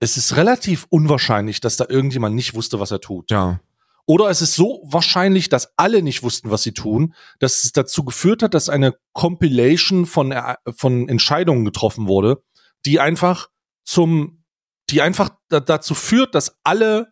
[0.00, 3.30] es ist relativ unwahrscheinlich, dass da irgendjemand nicht wusste, was er tut.
[3.30, 3.60] ja.
[4.06, 8.04] Oder es ist so wahrscheinlich, dass alle nicht wussten, was sie tun, dass es dazu
[8.04, 10.34] geführt hat, dass eine Compilation von,
[10.76, 12.42] von Entscheidungen getroffen wurde,
[12.84, 13.48] die einfach
[13.84, 14.44] zum,
[14.90, 17.11] die einfach da, dazu führt, dass alle,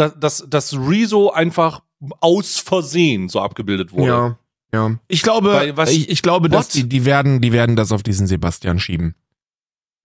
[0.00, 1.82] da, dass, dass Rezo einfach
[2.20, 4.06] aus Versehen so abgebildet wurde.
[4.06, 4.38] Ja,
[4.72, 4.98] ja.
[5.08, 6.74] Ich glaube, Weil was- ich, ich glaube, dass What?
[6.74, 9.14] die, die werden, die werden das auf diesen Sebastian schieben.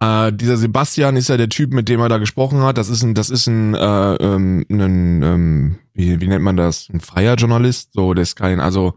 [0.02, 2.78] Äh, dieser Sebastian ist ja der Typ, mit dem er da gesprochen hat.
[2.78, 6.90] Das ist ein, das ist ein, äh, ähm, ein ähm, wie, wie nennt man das?
[6.90, 7.94] Ein freier Journalist.
[7.94, 8.96] So, der ist kein, also,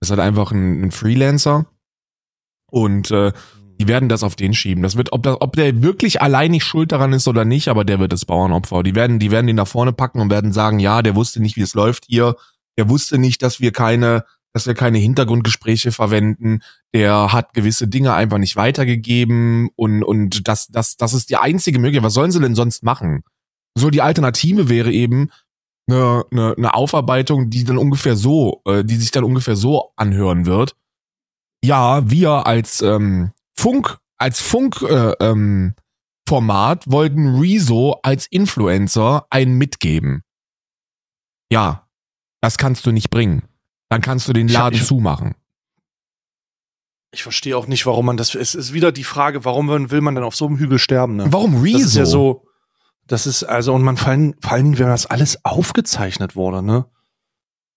[0.00, 1.66] das ist halt einfach ein, ein Freelancer.
[2.70, 3.32] Und äh,
[3.78, 4.82] die werden das auf den schieben.
[4.82, 8.00] Das wird, ob, das, ob der wirklich alleinig schuld daran ist oder nicht, aber der
[8.00, 8.82] wird das Bauernopfer.
[8.82, 11.56] Die werden, die werden ihn nach vorne packen und werden sagen, ja, der wusste nicht,
[11.56, 12.36] wie es läuft hier.
[12.76, 16.60] Der wusste nicht, dass wir keine, dass wir keine Hintergrundgespräche verwenden.
[16.92, 21.78] Der hat gewisse Dinge einfach nicht weitergegeben und, und das, das, das ist die einzige
[21.78, 22.06] Möglichkeit.
[22.06, 23.22] Was sollen sie denn sonst machen?
[23.76, 25.30] So, die Alternative wäre eben
[25.88, 30.46] eine, eine, eine Aufarbeitung, die dann ungefähr so, äh, die sich dann ungefähr so anhören
[30.46, 30.74] wird.
[31.64, 35.74] Ja, wir als ähm, Funk, als Funk äh, ähm,
[36.28, 40.22] Format wollten Rezo als Influencer einen mitgeben.
[41.50, 41.88] Ja,
[42.40, 43.48] das kannst du nicht bringen.
[43.88, 45.34] Dann kannst du den Ich Laden ich- zumachen.
[47.10, 50.14] Ich verstehe auch nicht, warum man das, es ist wieder die Frage, warum will man
[50.14, 51.26] denn auf so einem Hügel sterben, ne?
[51.32, 51.78] Warum Rezo?
[51.78, 52.46] Das ist ja so,
[53.06, 56.62] das ist also, und man vor allen, vor allen Dingen, wenn das alles aufgezeichnet wurde,
[56.62, 56.84] ne?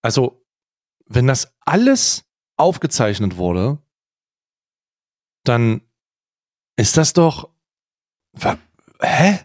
[0.02, 0.44] Also,
[1.06, 2.24] wenn das alles
[2.58, 3.78] aufgezeichnet wurde,
[5.44, 5.82] dann
[6.76, 7.50] ist das doch,
[9.00, 9.38] hä?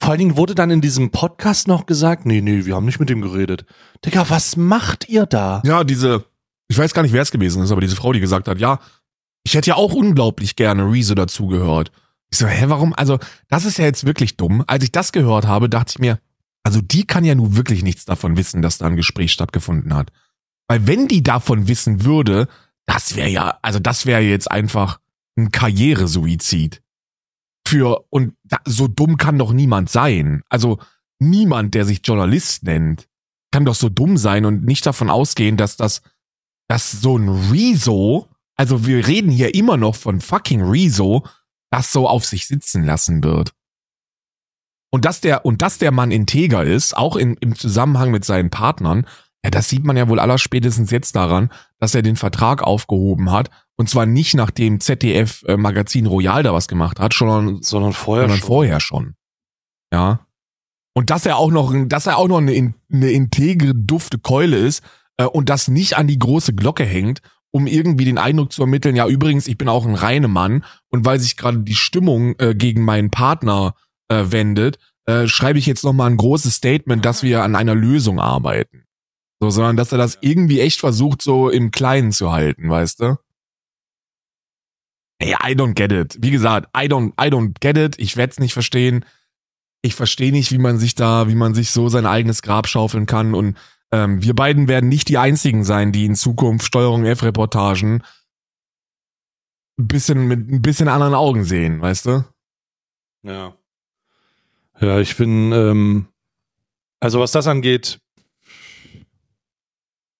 [0.00, 2.98] Vor allen Dingen wurde dann in diesem Podcast noch gesagt, nee, nee, wir haben nicht
[2.98, 3.64] mit ihm geredet.
[4.04, 5.62] Digga, was macht ihr da?
[5.64, 6.24] Ja, diese,
[6.66, 8.80] ich weiß gar nicht, wer es gewesen ist, aber diese Frau, die gesagt hat, ja,
[9.44, 11.92] ich hätte ja auch unglaublich gerne Rezo dazugehört.
[12.30, 12.94] Ich so, hä, warum?
[12.94, 14.64] Also, das ist ja jetzt wirklich dumm.
[14.66, 16.18] Als ich das gehört habe, dachte ich mir,
[16.64, 20.10] also die kann ja nun wirklich nichts davon wissen, dass da ein Gespräch stattgefunden hat.
[20.68, 22.48] Weil wenn die davon wissen würde,
[22.86, 24.98] das wäre ja, also das wäre jetzt einfach
[25.36, 26.82] ein Karrieresuizid.
[27.66, 30.42] Für, und da, so dumm kann doch niemand sein.
[30.48, 30.78] Also
[31.18, 33.08] niemand, der sich Journalist nennt,
[33.50, 36.02] kann doch so dumm sein und nicht davon ausgehen, dass das,
[36.68, 41.24] dass so ein Rezo, also wir reden hier immer noch von fucking Rezo,
[41.70, 43.54] das so auf sich sitzen lassen wird.
[44.90, 48.50] Und dass der, und dass der Mann integer ist, auch in, im Zusammenhang mit seinen
[48.50, 49.06] Partnern,
[49.42, 53.30] ja, das sieht man ja wohl aller spätestens jetzt daran, dass er den Vertrag aufgehoben
[53.30, 53.50] hat.
[53.82, 58.26] Und zwar nicht nachdem ZDF äh, Magazin Royal da was gemacht hat, sondern, Sondern vorher
[58.26, 58.46] sondern schon.
[58.46, 59.14] vorher schon.
[59.92, 60.24] Ja.
[60.94, 64.56] Und dass er auch noch, dass er auch noch eine, in- eine integre, dufte Keule
[64.56, 64.84] ist
[65.16, 68.94] äh, und das nicht an die große Glocke hängt, um irgendwie den Eindruck zu ermitteln,
[68.94, 72.54] ja, übrigens, ich bin auch ein reiner Mann und weil sich gerade die Stimmung äh,
[72.54, 73.74] gegen meinen Partner
[74.08, 78.20] äh, wendet, äh, schreibe ich jetzt nochmal ein großes Statement, dass wir an einer Lösung
[78.20, 78.84] arbeiten.
[79.40, 83.16] So, sondern dass er das irgendwie echt versucht, so im Kleinen zu halten, weißt du?
[85.22, 86.18] Ey, I don't get it.
[86.20, 87.96] Wie gesagt, I don't, I don't get it.
[87.98, 89.04] Ich werd's nicht verstehen.
[89.80, 93.06] Ich verstehe nicht, wie man sich da, wie man sich so sein eigenes Grab schaufeln
[93.06, 93.34] kann.
[93.34, 93.56] Und
[93.92, 98.02] ähm, wir beiden werden nicht die einzigen sein, die in Zukunft Steuerung F-Reportagen
[99.78, 102.24] ein bisschen mit ein bisschen anderen Augen sehen, weißt du?
[103.22, 103.54] Ja.
[104.80, 106.08] Ja, ich bin, ähm,
[106.98, 108.00] also was das angeht,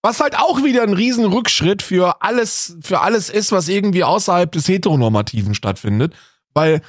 [0.03, 4.51] Was halt auch wieder ein riesen Rückschritt für alles, für alles ist, was irgendwie außerhalb
[4.51, 6.13] des Heteronormativen stattfindet,
[6.53, 6.81] weil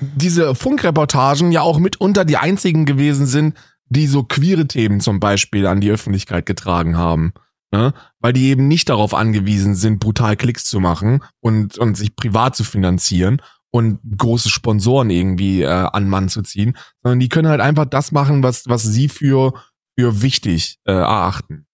[0.00, 5.66] diese Funkreportagen ja auch mitunter die einzigen gewesen sind, die so queere Themen zum Beispiel
[5.66, 7.32] an die Öffentlichkeit getragen haben.
[7.72, 7.94] Ne?
[8.20, 12.54] Weil die eben nicht darauf angewiesen sind, brutal Klicks zu machen und, und sich privat
[12.54, 17.60] zu finanzieren und große Sponsoren irgendwie äh, an Mann zu ziehen, sondern die können halt
[17.60, 19.54] einfach das machen, was, was sie für,
[19.98, 21.66] für wichtig äh, erachten.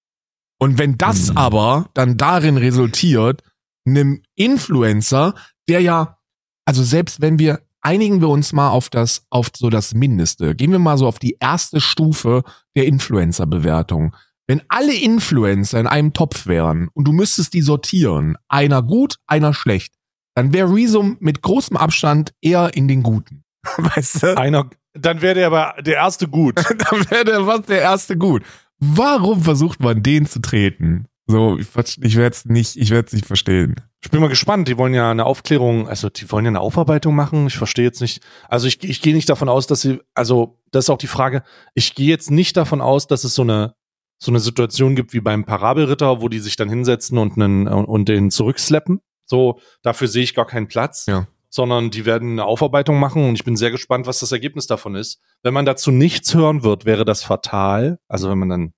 [0.58, 1.36] Und wenn das Mhm.
[1.36, 3.42] aber dann darin resultiert,
[3.86, 5.34] einem Influencer,
[5.68, 6.18] der ja,
[6.64, 10.72] also selbst wenn wir, einigen wir uns mal auf das, auf so das Mindeste, gehen
[10.72, 12.42] wir mal so auf die erste Stufe
[12.76, 14.14] der Influencer-Bewertung.
[14.46, 19.54] Wenn alle Influencer in einem Topf wären und du müsstest die sortieren, einer gut, einer
[19.54, 19.94] schlecht,
[20.34, 23.44] dann wäre Rezo mit großem Abstand eher in den Guten.
[23.76, 24.38] Weißt du?
[24.38, 26.56] einer, dann wäre der aber der erste gut.
[26.90, 28.42] dann wäre der was der erste gut.
[28.78, 31.06] Warum versucht man den zu treten?
[31.30, 31.68] So, ich,
[32.00, 33.74] ich werde es nicht, ich werde es nicht verstehen.
[34.02, 34.66] Ich bin mal gespannt.
[34.66, 37.46] Die wollen ja eine Aufklärung, also die wollen ja eine Aufarbeitung machen.
[37.48, 38.22] Ich verstehe jetzt nicht.
[38.48, 41.42] Also ich, ich gehe nicht davon aus, dass sie, also das ist auch die Frage.
[41.74, 43.74] Ich gehe jetzt nicht davon aus, dass es so eine
[44.20, 48.08] so eine Situation gibt wie beim Parabelritter, wo die sich dann hinsetzen und einen und
[48.08, 49.00] den zurückslappen.
[49.26, 51.06] So dafür sehe ich gar keinen Platz.
[51.06, 51.28] Ja.
[51.50, 54.94] Sondern die werden eine Aufarbeitung machen und ich bin sehr gespannt, was das Ergebnis davon
[54.94, 55.20] ist.
[55.42, 57.98] Wenn man dazu nichts hören wird, wäre das fatal.
[58.06, 58.74] Also wenn man dann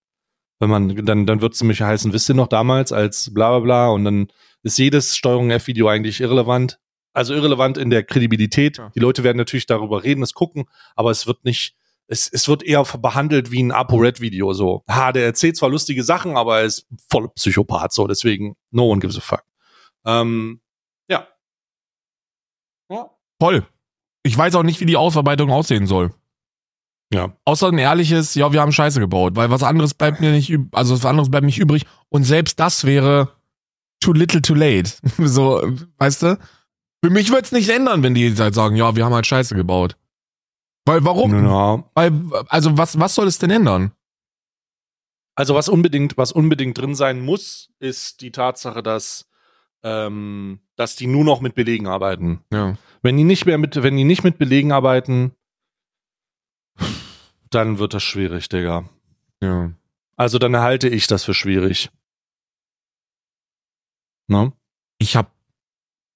[0.61, 3.61] wenn man, dann, dann wird es nämlich heißen, wisst ihr noch damals als bla bla
[3.61, 4.29] bla und dann
[4.63, 6.79] ist jedes Steuerung F-Video eigentlich irrelevant.
[7.13, 8.77] Also irrelevant in der Kredibilität.
[8.77, 8.93] Ja.
[8.95, 11.75] Die Leute werden natürlich darüber reden, es gucken, aber es wird nicht,
[12.07, 14.53] es, es wird eher behandelt wie ein ApoRed-Video.
[14.53, 18.91] So, ha, der erzählt zwar lustige Sachen, aber er ist voll Psychopath, so, deswegen, no
[18.91, 19.45] one gives a fuck.
[20.05, 20.61] Ähm.
[23.41, 23.47] Ja.
[23.47, 23.67] Toll.
[24.23, 26.13] Ich weiß auch nicht, wie die Ausarbeitung aussehen soll.
[27.13, 27.37] Ja.
[27.45, 30.95] Außer ein ehrliches, ja, wir haben Scheiße gebaut, weil was anderes bleibt mir nicht, also
[30.95, 31.85] was anderes bleibt nicht übrig.
[32.09, 33.29] Und selbst das wäre
[34.01, 34.93] too little too late.
[35.19, 35.63] so,
[35.99, 36.39] weißt du?
[37.03, 39.55] Für mich würde es nichts ändern, wenn die halt sagen, ja, wir haben halt Scheiße
[39.55, 39.97] gebaut.
[40.87, 41.45] Weil warum?
[41.45, 41.85] Ja.
[41.95, 42.13] Weil,
[42.49, 43.93] also was, was soll es denn ändern?
[45.35, 49.29] Also was unbedingt, was unbedingt drin sein muss, ist die Tatsache, dass,
[49.83, 52.41] ähm, dass die nur noch mit Belegen arbeiten.
[52.53, 52.77] Ja.
[53.03, 55.33] Wenn die nicht mehr mit, wenn die nicht mit Belegen arbeiten,
[57.51, 58.89] dann wird das schwierig, Digga.
[59.43, 59.73] Ja.
[60.17, 61.91] Also dann halte ich das für schwierig.
[64.29, 64.53] Ne?
[64.99, 65.33] Ich hab,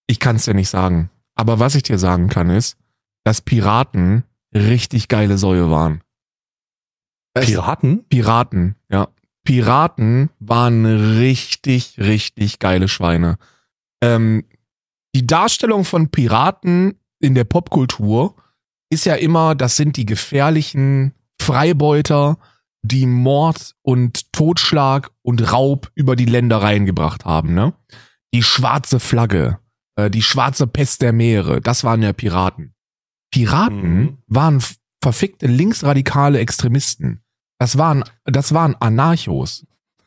[0.07, 1.11] ich kann es dir nicht sagen.
[1.35, 2.77] Aber was ich dir sagen kann ist,
[3.25, 6.03] dass Piraten richtig geile Säue waren.
[7.35, 8.05] Piraten?
[8.09, 9.09] Piraten, ja.
[9.43, 13.37] Piraten waren richtig, richtig geile Schweine.
[14.01, 14.45] Ähm,
[15.15, 18.37] die Darstellung von Piraten in der Popkultur
[18.91, 22.39] ist ja immer, das sind die gefährlichen Freibeuter,
[22.83, 27.73] die Mord und Totschlag und Raub über die Ländereien gebracht haben, ne?
[28.35, 29.59] Die schwarze Flagge,
[29.97, 32.75] äh, die schwarze Pest der Meere, das waren ja Piraten.
[33.31, 34.19] Piraten mhm.
[34.27, 34.63] waren
[35.03, 37.23] verfickte linksradikale Extremisten.
[37.59, 39.67] Das waren, das waren Anarchos.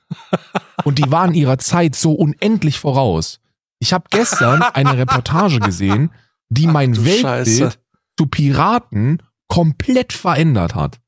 [0.84, 3.40] und die waren ihrer Zeit so unendlich voraus.
[3.80, 6.12] Ich habe gestern eine Reportage gesehen,
[6.50, 7.74] die mein Ach, Weltbild Scheiße.
[8.18, 11.00] zu Piraten komplett verändert hat.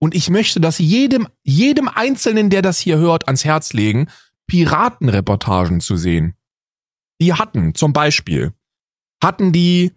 [0.00, 4.08] Und ich möchte das jedem, jedem Einzelnen, der das hier hört, ans Herz legen,
[4.46, 6.34] Piratenreportagen zu sehen.
[7.20, 8.52] Die hatten zum Beispiel,
[9.22, 9.92] hatten die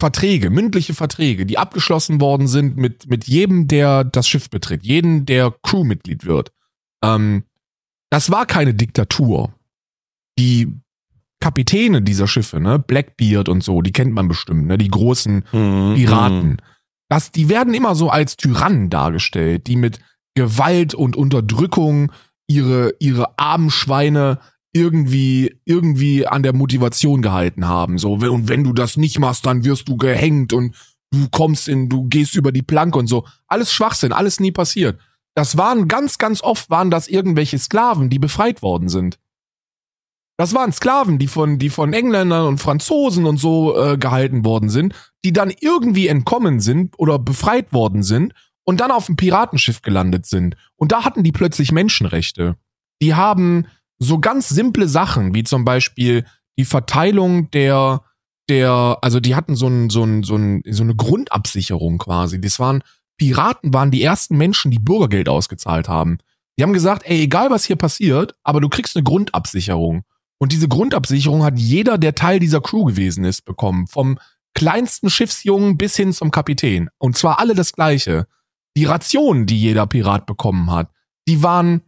[0.00, 5.26] Verträge, mündliche Verträge, die abgeschlossen worden sind mit, mit jedem, der das Schiff betritt, jeden,
[5.26, 6.52] der Crewmitglied wird.
[7.02, 7.44] Ähm,
[8.10, 9.52] das war keine Diktatur.
[10.38, 10.72] Die
[11.40, 15.94] Kapitäne dieser Schiffe, ne, Blackbeard und so, die kennt man bestimmt, ne, die großen mhm.
[15.94, 16.48] Piraten.
[16.50, 16.56] Mhm
[17.08, 20.00] dass die werden immer so als Tyrannen dargestellt, die mit
[20.34, 22.12] Gewalt und Unterdrückung
[22.46, 24.38] ihre, ihre armen Schweine
[24.72, 27.98] irgendwie, irgendwie an der Motivation gehalten haben.
[27.98, 30.74] So, und wenn du das nicht machst, dann wirst du gehängt und
[31.10, 33.26] du kommst in, du gehst über die Planke und so.
[33.46, 35.00] Alles Schwachsinn, alles nie passiert.
[35.34, 39.18] Das waren ganz, ganz oft waren das irgendwelche Sklaven, die befreit worden sind.
[40.38, 44.68] Das waren Sklaven, die von, die von Engländern und Franzosen und so äh, gehalten worden
[44.68, 49.82] sind, die dann irgendwie entkommen sind oder befreit worden sind und dann auf dem Piratenschiff
[49.82, 50.56] gelandet sind.
[50.76, 52.56] Und da hatten die plötzlich Menschenrechte.
[53.02, 53.66] Die haben
[53.98, 56.24] so ganz simple Sachen, wie zum Beispiel
[56.56, 58.02] die Verteilung der,
[58.48, 62.40] der, also die hatten so, ein, so, ein, so, ein, so eine Grundabsicherung quasi.
[62.40, 62.84] Das waren,
[63.16, 66.18] Piraten waren die ersten Menschen, die Bürgergeld ausgezahlt haben.
[66.56, 70.04] Die haben gesagt, ey, egal was hier passiert, aber du kriegst eine Grundabsicherung.
[70.38, 73.86] Und diese Grundabsicherung hat jeder, der Teil dieser Crew gewesen ist, bekommen.
[73.86, 74.18] Vom
[74.54, 76.88] kleinsten Schiffsjungen bis hin zum Kapitän.
[76.98, 78.26] Und zwar alle das gleiche.
[78.76, 80.90] Die Rationen, die jeder Pirat bekommen hat,
[81.26, 81.82] die waren,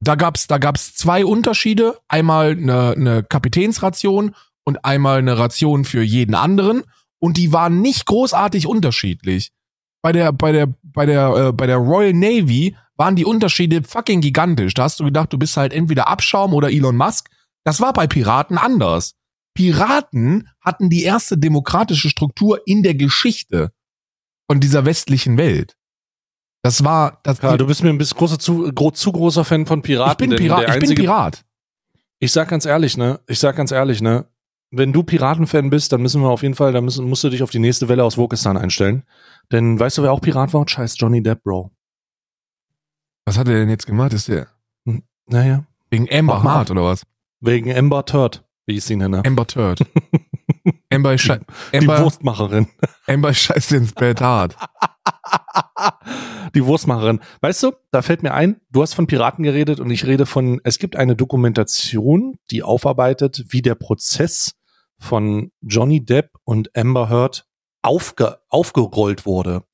[0.00, 1.98] da gab's, da gab's zwei Unterschiede.
[2.08, 4.34] Einmal eine, eine Kapitänsration
[4.64, 6.82] und einmal eine Ration für jeden anderen.
[7.18, 9.52] Und die waren nicht großartig unterschiedlich.
[10.02, 14.20] Bei der, bei der, bei der, äh, bei der Royal Navy waren die Unterschiede fucking
[14.20, 14.74] gigantisch.
[14.74, 17.30] Da hast du gedacht, du bist halt entweder Abschaum oder Elon Musk.
[17.64, 19.14] Das war bei Piraten anders.
[19.54, 23.72] Piraten hatten die erste demokratische Struktur in der Geschichte
[24.48, 25.76] von dieser westlichen Welt.
[26.62, 27.40] Das war das.
[27.42, 30.12] Ja, du bist mir ein bisschen großer, zu, gro zu großer Fan von Piraten.
[30.12, 30.82] Ich bin Pirat.
[30.82, 31.44] Ich bin Pirat.
[32.20, 33.20] Ich sag ganz ehrlich, ne?
[33.26, 34.26] Ich sag ganz ehrlich, ne?
[34.70, 37.42] Wenn du Piratenfan bist, dann müssen wir auf jeden Fall, dann müssen, musst du dich
[37.42, 39.02] auf die nächste Welle aus Wokistan einstellen.
[39.50, 40.66] Denn weißt du, wer auch Pirat war?
[40.66, 41.72] Scheiß Johnny Depp, Bro.
[43.26, 44.12] Was hat er denn jetzt gemacht?
[44.12, 44.48] Ist der?
[44.86, 45.64] Hm, naja.
[45.90, 47.02] Wegen Amber Hart oder was?
[47.44, 49.24] Wegen Amber Turd, wie ich sie nenne.
[49.26, 49.80] Amber Turd.
[50.92, 52.68] Amber, die, Amber, die Wurstmacherin.
[53.08, 54.56] Amber scheißt ins Bett hart.
[56.54, 57.18] die Wurstmacherin.
[57.40, 60.60] Weißt du, da fällt mir ein, du hast von Piraten geredet und ich rede von,
[60.62, 64.54] es gibt eine Dokumentation, die aufarbeitet, wie der Prozess
[65.00, 67.46] von Johnny Depp und Amber Heard
[67.82, 69.64] aufge, aufgerollt wurde.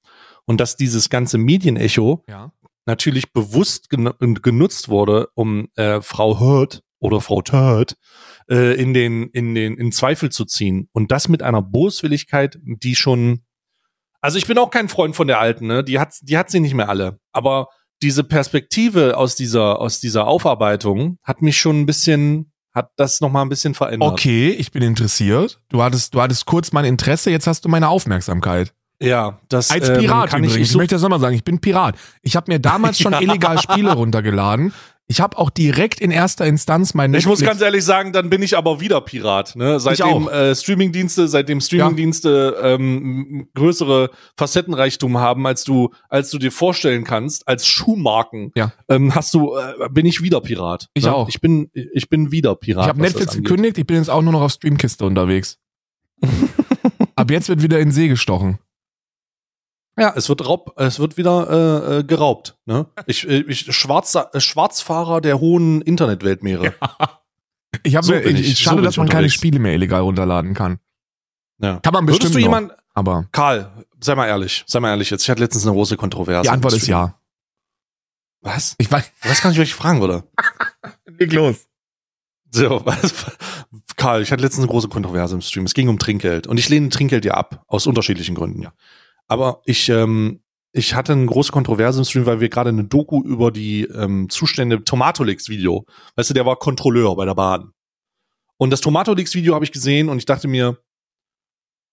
[0.46, 2.52] Und dass dieses ganze Medienecho Ja.
[2.86, 7.96] natürlich bewusst gen genutzt wurde, um äh, Frau Heard oder Frau Turd
[8.50, 12.94] äh, in den in den in Zweifel zu ziehen und das mit einer Boswilligkeit, die
[12.94, 13.44] schon
[14.20, 15.84] also ich bin auch kein Freund von der alten, ne?
[15.84, 17.68] Die hat die hat sie nicht mehr alle, aber
[18.02, 23.30] diese Perspektive aus dieser aus dieser Aufarbeitung hat mich schon ein bisschen hat das noch
[23.30, 24.12] mal ein bisschen verändert.
[24.12, 25.60] Okay, ich bin interessiert.
[25.68, 28.72] Du hattest, du hattest kurz mein Interesse, jetzt hast du meine Aufmerksamkeit.
[29.00, 30.56] Ja, das Als ähm, Pirat kann übrigens.
[30.56, 31.96] ich, Ich, ich möchte das nochmal sagen, ich bin Pirat.
[32.22, 34.72] Ich habe mir damals schon illegal Spiele runtergeladen.
[35.10, 38.28] Ich habe auch direkt in erster Instanz mein Ich muss Netflix- ganz ehrlich sagen, dann
[38.28, 39.56] bin ich aber wieder Pirat.
[39.56, 39.80] Ne?
[39.80, 47.04] Seitdem äh, Streamingdienste, seitdem Streamingdienste ähm, größere Facettenreichtum haben, als du, als du dir vorstellen
[47.04, 48.72] kannst, als Schuhmarken, Ja.
[48.90, 50.88] ähm, hast du, äh, bin ich wieder Pirat.
[50.92, 51.14] Ich ne?
[51.14, 51.30] auch.
[51.30, 52.84] Ich bin, ich bin wieder Pirat.
[52.84, 55.56] Ich habe Netflix gekündigt, ich bin jetzt auch nur noch auf Streamkiste unterwegs.
[57.16, 58.58] Ab jetzt wird wieder in See gestochen.
[59.98, 62.56] Ja, es wird Raub, es wird wieder äh, äh, geraubt.
[62.66, 62.86] Ne?
[63.06, 66.74] Ich, äh, ich Schwarz, äh, Schwarzfahrer der hohen Internetweltmeere.
[67.82, 69.34] Ich habe So ich, ich, so schade, bin dass man keine unterwegs.
[69.34, 70.78] Spiele mehr illegal runterladen kann.
[71.58, 71.80] Ja.
[71.80, 75.10] Kann man Würdest bestimmt du noch, jemand, aber Karl, sei mal ehrlich, sei mal ehrlich
[75.10, 75.22] jetzt.
[75.24, 76.42] Ich hatte letztens eine große Kontroverse.
[76.42, 77.18] die Antwort ist ja.
[78.40, 78.74] Was?
[78.78, 79.10] Ich weiß.
[79.22, 80.24] Was ich fragen würde.
[81.18, 81.66] Leg los.
[82.50, 83.12] So, was,
[83.96, 85.66] Karl, ich hatte letztens eine große Kontroverse im Stream.
[85.66, 86.46] Es ging um Trinkgeld.
[86.46, 88.62] Und ich lehne Trinkgeld ja ab, aus unterschiedlichen Gründen.
[88.62, 88.72] Ja.
[89.28, 90.40] Aber ich, ähm,
[90.72, 94.28] ich hatte eine große Kontroverse im Stream, weil wir gerade eine Doku über die ähm,
[94.28, 95.84] Zustände Tomatolix-Video.
[96.16, 97.72] Weißt du, der war Kontrolleur bei der Bahn.
[98.56, 100.78] Und das Tomatolix-Video habe ich gesehen und ich dachte mir,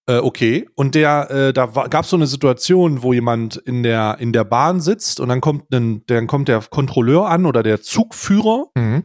[0.08, 0.67] äh, okay.
[0.76, 4.43] Und der, äh, da gab es so eine Situation, wo jemand in der in der
[4.43, 9.04] Bahn sitzt und dann kommt ein, dann kommt der Kontrolleur an oder der Zugführer Mhm.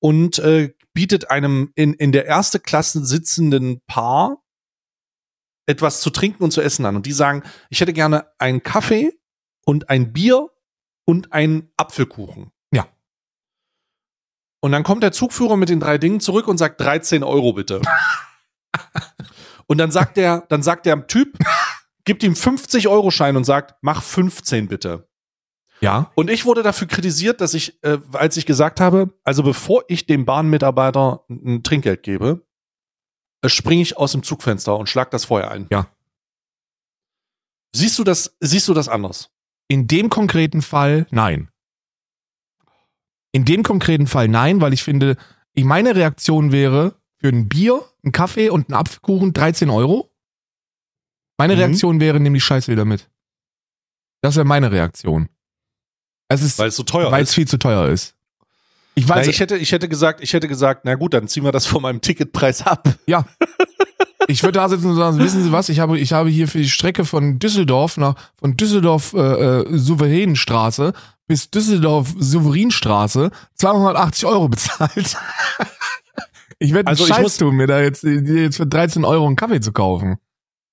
[0.00, 4.41] und äh, bietet einem in, in der erste Klasse sitzenden Paar
[5.66, 6.96] etwas zu trinken und zu essen an.
[6.96, 9.12] Und die sagen, ich hätte gerne einen Kaffee
[9.64, 10.48] und ein Bier
[11.04, 12.50] und einen Apfelkuchen.
[12.72, 12.86] Ja.
[14.60, 17.80] Und dann kommt der Zugführer mit den drei Dingen zurück und sagt 13 Euro bitte.
[19.66, 21.38] und dann sagt der, dann sagt der Typ,
[22.04, 25.08] gibt ihm 50 Euro Schein und sagt, mach 15 bitte.
[25.80, 26.12] Ja.
[26.14, 30.06] Und ich wurde dafür kritisiert, dass ich, äh, als ich gesagt habe, also bevor ich
[30.06, 32.46] dem Bahnmitarbeiter ein Trinkgeld gebe,
[33.48, 35.66] springe ich aus dem Zugfenster und schlag das Feuer ein.
[35.70, 35.88] Ja.
[37.74, 39.30] Siehst du das, siehst du das anders?
[39.68, 41.50] In dem konkreten Fall nein.
[43.32, 45.16] In dem konkreten Fall nein, weil ich finde,
[45.54, 50.10] ich meine Reaktion wäre für ein Bier, ein Kaffee und einen Apfelkuchen 13 Euro.
[51.38, 51.60] Meine Mhm.
[51.60, 53.10] Reaktion wäre, nimm die Scheiße wieder mit.
[54.20, 55.28] Das wäre meine Reaktion.
[56.28, 57.34] Es ist, Weil es so teuer weil es ist.
[57.34, 58.14] viel zu teuer ist.
[58.94, 61.44] Ich Na, weiß, ich hätte, ich hätte gesagt, ich hätte gesagt, na gut, dann ziehen
[61.44, 62.88] wir das von meinem Ticketpreis ab.
[63.06, 63.24] Ja.
[64.28, 66.58] Ich würde da sitzen und sagen, wissen Sie was, ich habe, ich habe hier für
[66.58, 69.18] die Strecke von Düsseldorf nach, von Düsseldorf äh,
[69.62, 70.92] äh, Souveränenstraße
[71.26, 75.16] bis Düsseldorf Souveränstraße 280 Euro bezahlt.
[76.58, 79.26] ich werde Also also ich Scheiß muss- tun, mir da jetzt, jetzt für 13 Euro
[79.26, 80.18] einen Kaffee zu kaufen.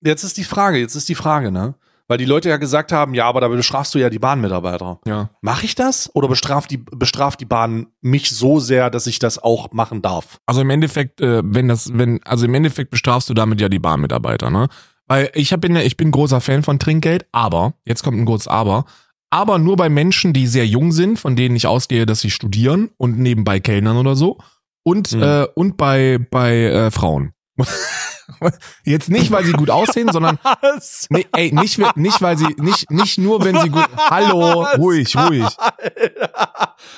[0.02, 1.74] Jetzt ist die Frage, jetzt ist die Frage, ne?
[2.10, 5.00] Weil die Leute ja gesagt haben, ja, aber da bestrafst du ja die Bahnmitarbeiter.
[5.06, 5.30] Ja.
[5.41, 9.38] Mache ich das oder bestraft die, bestraft die Bahn mich so sehr, dass ich das
[9.41, 10.39] auch machen darf?
[10.48, 13.80] Also im Endeffekt, äh, wenn das, wenn, also im Endeffekt bestrafst du damit ja die
[13.80, 14.67] Bahnmitarbeiter, ne?
[15.08, 18.26] Weil ich hab, bin, ja- ich bin großer Fan von Trinkgeld, aber, jetzt kommt ein
[18.26, 18.86] kurzes Aber,
[19.32, 22.90] aber nur bei Menschen, die sehr jung sind, von denen ich ausgehe, dass sie studieren
[22.98, 24.40] und nebenbei Kellnern oder so.
[24.84, 25.21] Und, Mhm.
[25.21, 27.34] äh, und bei, bei äh, Frauen.
[28.86, 31.08] Jetzt nicht, weil sie gut aussehen, sondern Was?
[31.10, 33.88] nee, ey, nicht, nicht, weil sie, nicht, nicht nur, wenn sie gut.
[34.10, 35.46] Hallo, ruhig, ruhig,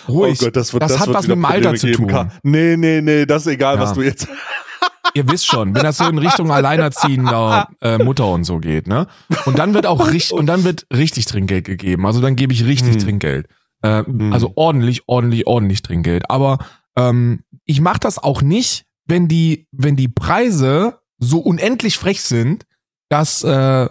[0.07, 0.39] ruhig.
[0.39, 2.07] Oh Gott, das wird, das, das hat wird was mit dem Alter zu tun.
[2.07, 2.31] Karl.
[2.43, 3.81] Nee, nee, nee, das ist egal, Ja.
[3.81, 4.27] was du jetzt.
[5.13, 9.07] Ihr wisst schon, wenn das so in Richtung alleinerziehender äh, Mutter und so geht, ne?
[9.45, 12.05] Und dann wird auch richtig und dann wird richtig Trinkgeld gegeben.
[12.05, 12.99] Also dann gebe ich richtig Hm.
[13.01, 13.47] Trinkgeld.
[13.81, 14.31] Äh, Hm.
[14.31, 16.29] Also ordentlich, ordentlich, ordentlich Trinkgeld.
[16.29, 16.59] Aber
[16.95, 22.65] ähm, ich mache das auch nicht, wenn die, wenn die Preise so unendlich frech sind,
[23.09, 23.87] dass äh,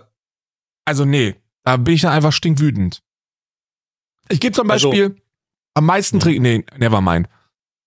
[0.85, 3.03] also nee, da bin ich dann einfach stinkwütend.
[4.29, 5.17] Ich gebe zum Also- Beispiel
[5.75, 6.21] am meisten Hm.
[6.21, 7.29] Trink, nee, never mind.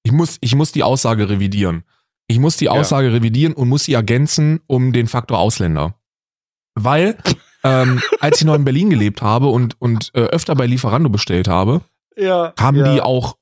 [0.04, 1.84] Ich muss, ich muss die Aussage revidieren.
[2.28, 5.96] Ich muss die Aussage revidieren und muss sie ergänzen um den Faktor Ausländer.
[6.76, 7.18] Weil,
[7.64, 11.48] ähm, als ich noch in Berlin gelebt habe und, und äh, öfter bei Lieferando bestellt
[11.48, 11.82] habe,
[12.16, 12.54] Ja.
[12.60, 12.94] haben ja.
[12.94, 13.38] die auch,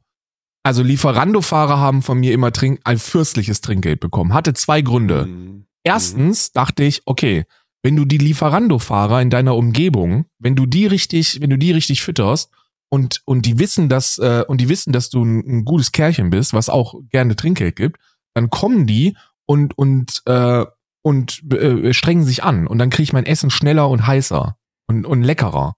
[0.63, 4.33] also Lieferando-Fahrer haben von mir immer Trink, ein fürstliches Trinkgeld bekommen.
[4.33, 5.25] Hatte zwei Gründe.
[5.25, 5.65] Mhm.
[5.83, 7.45] Erstens dachte ich, okay,
[7.83, 12.01] wenn du die Lieferando-Fahrer in deiner Umgebung, wenn du die richtig, wenn du die richtig
[12.01, 12.51] fütterst
[12.89, 16.29] und und die wissen, dass äh, und die wissen, dass du ein, ein gutes Kerlchen
[16.29, 17.99] bist, was auch gerne Trinkgeld gibt,
[18.35, 20.65] dann kommen die und und äh,
[21.01, 24.55] und äh, strengen sich an und dann kriege ich mein Essen schneller und heißer
[24.87, 25.73] und und leckerer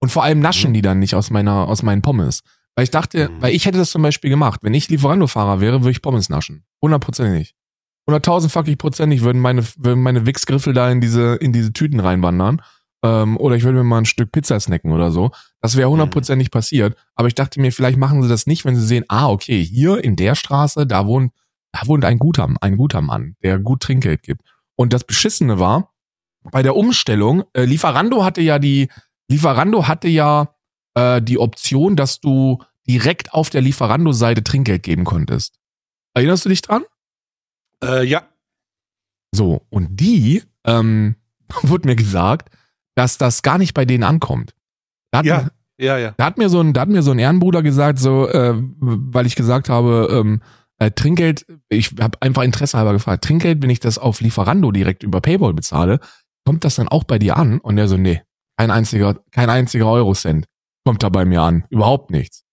[0.00, 0.74] und vor allem naschen Mhm.
[0.74, 2.42] die dann nicht aus meiner aus meinen Pommes,
[2.76, 3.42] weil ich dachte, Mhm.
[3.42, 6.64] weil ich hätte das zum Beispiel gemacht, wenn ich Lieferando-Fahrer wäre, würde ich Pommes naschen,
[6.82, 7.54] hundertprozentig.
[8.08, 12.62] 100.000 fucking prozentig würden meine, würden meine Wichsgriffel da in diese, in diese Tüten reinwandern.
[13.02, 15.32] Ähm, oder ich würde mir mal ein Stück Pizza snacken oder so.
[15.60, 16.96] Das wäre hundertprozentig passiert.
[17.16, 20.02] Aber ich dachte mir, vielleicht machen sie das nicht, wenn sie sehen, ah, okay, hier
[20.04, 21.32] in der Straße, da wohnt,
[21.72, 24.42] da wohnt ein guter, ein guter Mann, der gut Trinkgeld gibt.
[24.76, 25.92] Und das Beschissene war,
[26.52, 28.88] bei der Umstellung, äh, Lieferando hatte ja die,
[29.28, 30.54] Lieferando hatte ja
[30.96, 35.58] äh, die Option, dass du direkt auf der Lieferando-Seite Trinkgeld geben konntest.
[36.14, 36.84] Erinnerst du dich dran?
[37.84, 38.22] Äh, ja.
[39.34, 41.16] So, und die, ähm,
[41.62, 42.50] wurde mir gesagt,
[42.94, 44.54] dass das gar nicht bei denen ankommt.
[45.10, 45.42] Da hat, Ja.
[45.42, 46.14] mir, Ja, ja.
[46.16, 49.26] da hat mir so ein, da hat mir so ein Ehrenbruder gesagt, so, äh, weil
[49.26, 50.40] ich gesagt habe, ähm,
[50.78, 55.02] äh, Trinkgeld, ich habe einfach Interesse halber gefragt, Trinkgeld, wenn ich das auf Lieferando direkt
[55.02, 56.00] über Paypal bezahle,
[56.46, 57.58] kommt das dann auch bei dir an?
[57.58, 58.22] Und er so, nee,
[58.56, 60.46] kein einziger, kein einziger Eurocent
[60.86, 61.64] kommt da bei mir an.
[61.68, 62.44] Überhaupt nichts.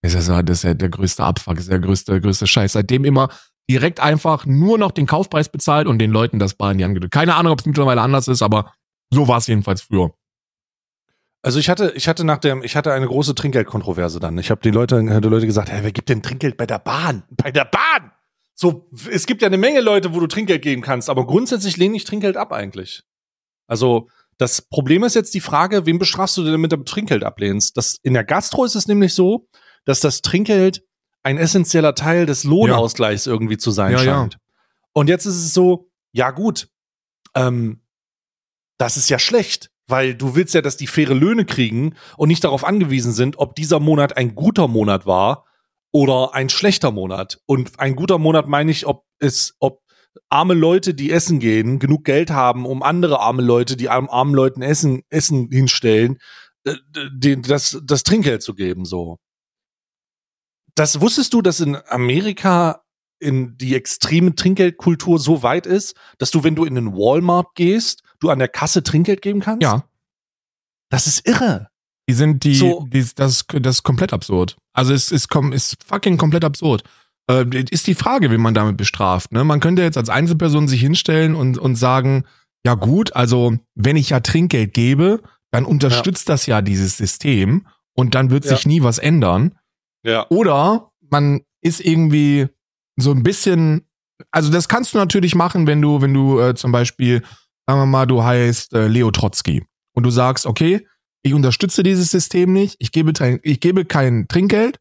[0.00, 2.72] Das ist, ja, das der größte Abfuck, das ist der größte, größte Scheiß.
[2.72, 3.28] Seitdem immer
[3.70, 7.08] direkt einfach nur noch den Kaufpreis bezahlt und den Leuten das Bar in die.
[7.10, 8.72] Keine Ahnung, ob es mittlerweile anders ist, aber
[9.10, 10.14] so war es jedenfalls früher.
[11.42, 14.38] Also ich hatte, ich hatte nach dem, ich hatte eine große Trinkgeldkontroverse dann.
[14.38, 17.24] Ich habe die Leute, die Leute gesagt, hey, wer gibt denn Trinkgeld bei der Bahn?
[17.30, 18.10] Bei der Bahn!
[18.54, 21.96] So, es gibt ja eine Menge Leute, wo du Trinkgeld geben kannst, aber grundsätzlich lehne
[21.96, 23.02] ich Trinkgeld ab eigentlich.
[23.66, 24.08] Also
[24.38, 27.76] das Problem ist jetzt die Frage, wen bestrafst du denn mit dem Trinkgeld ablehnst?
[27.76, 29.48] Das, in der Gastro ist es nämlich so,
[29.84, 30.82] dass das Trinkgeld
[31.22, 34.04] ein essentieller Teil des Lohnausgleichs irgendwie zu sein Ja, ja.
[34.04, 34.38] scheint.
[34.92, 36.68] Und jetzt ist es so, ja gut,
[37.34, 37.82] ähm,
[38.78, 42.44] das ist ja schlecht, weil du willst ja, dass die faire Löhne kriegen und nicht
[42.44, 45.46] darauf angewiesen sind, ob dieser Monat ein guter Monat war
[45.92, 47.40] oder ein schlechter Monat.
[47.46, 49.81] Und ein guter Monat meine ich, ob es, ob
[50.28, 54.34] arme Leute, die essen gehen, genug Geld haben, um andere arme Leute, die armen, armen
[54.34, 56.18] Leuten Essen, Essen hinstellen,
[56.64, 56.74] äh,
[57.12, 59.18] den, das, das Trinkgeld zu geben, so.
[60.74, 62.82] Das wusstest du, dass in Amerika
[63.20, 68.02] in die extreme Trinkgeldkultur so weit ist, dass du, wenn du in den Walmart gehst,
[68.20, 69.62] du an der Kasse Trinkgeld geben kannst?
[69.62, 69.84] Ja,
[70.88, 71.68] Das ist irre.
[72.08, 72.86] die sind die, So.
[72.92, 74.56] die das, das ist komplett absurd.
[74.72, 76.82] Also es ist, kom- ist fucking komplett absurd.
[77.30, 79.32] Äh, ist die Frage, wie man damit bestraft.
[79.32, 79.44] Ne?
[79.44, 82.24] Man könnte jetzt als Einzelperson sich hinstellen und, und sagen,
[82.66, 85.20] ja gut, also wenn ich ja Trinkgeld gebe,
[85.50, 88.56] dann unterstützt das ja dieses System und dann wird Ja.
[88.56, 89.54] sich nie was ändern.
[90.04, 90.26] Ja.
[90.30, 92.48] Oder man ist irgendwie
[92.96, 93.82] so ein bisschen,
[94.30, 97.22] also das kannst du natürlich machen, wenn du, wenn du äh, zum Beispiel,
[97.66, 99.64] sagen wir mal, du heißt äh, Leo Trotzki
[99.94, 100.86] und du sagst, okay,
[101.22, 103.12] ich unterstütze dieses System nicht, ich gebe,
[103.42, 104.80] ich gebe kein Trinkgeld,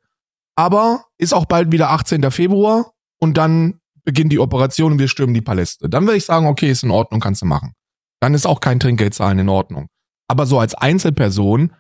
[0.56, 2.30] aber ist auch bald wieder 18.
[2.32, 5.90] Februar und dann beginnt die Operation und wir stürmen die Paläste.
[5.90, 7.74] Dann würde ich sagen, okay, ist in Ordnung, kannst du machen.
[8.20, 9.88] Dann ist auch kein Trinkgeld zahlen in Ordnung.
[10.28, 11.74] Aber so als Einzelperson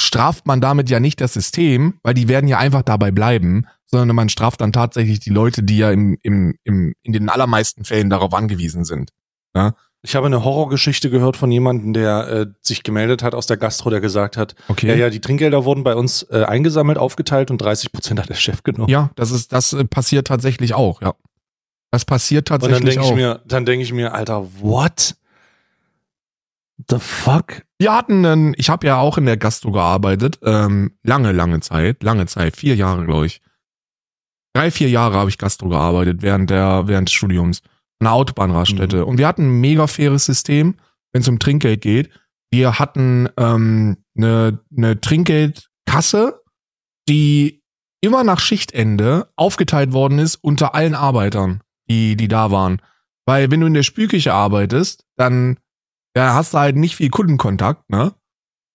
[0.00, 4.14] straft man damit ja nicht das System, weil die werden ja einfach dabei bleiben, sondern
[4.14, 8.10] man straft dann tatsächlich die Leute, die ja im, im, im, in den allermeisten Fällen
[8.10, 9.10] darauf angewiesen sind.
[10.06, 13.90] Ich habe eine Horrorgeschichte gehört von jemandem, der äh, sich gemeldet hat aus der Gastro,
[13.90, 14.86] der gesagt hat, Okay.
[14.86, 18.34] ja, ja, die Trinkgelder wurden bei uns äh, eingesammelt, aufgeteilt und 30 Prozent hat der
[18.36, 18.88] Chef genommen.
[18.88, 21.14] Ja, das ist, das äh, passiert tatsächlich auch, ja.
[21.90, 23.16] Das passiert und dann tatsächlich denke ich auch.
[23.16, 25.16] mir, dann denke ich mir, Alter, what?
[26.88, 27.62] The fuck?
[27.78, 32.04] Wir hatten einen, ich habe ja auch in der Gastro gearbeitet, ähm, lange, lange Zeit,
[32.04, 33.40] lange Zeit, vier Jahre, glaube ich.
[34.52, 37.60] Drei, vier Jahre habe ich Gastro gearbeitet während der, während des Studiums.
[38.00, 38.98] Eine Autobahnraststätte.
[38.98, 39.04] Mhm.
[39.04, 40.76] Und wir hatten ein mega faires System,
[41.12, 42.10] wenn es um Trinkgeld geht.
[42.50, 46.42] Wir hatten ähm, eine, eine Trinkgeldkasse,
[47.08, 47.62] die
[48.00, 52.80] immer nach Schichtende aufgeteilt worden ist unter allen Arbeitern, die, die da waren.
[53.26, 55.58] Weil wenn du in der Spülküche arbeitest, dann
[56.16, 58.14] ja, hast du halt nicht viel Kundenkontakt, ne?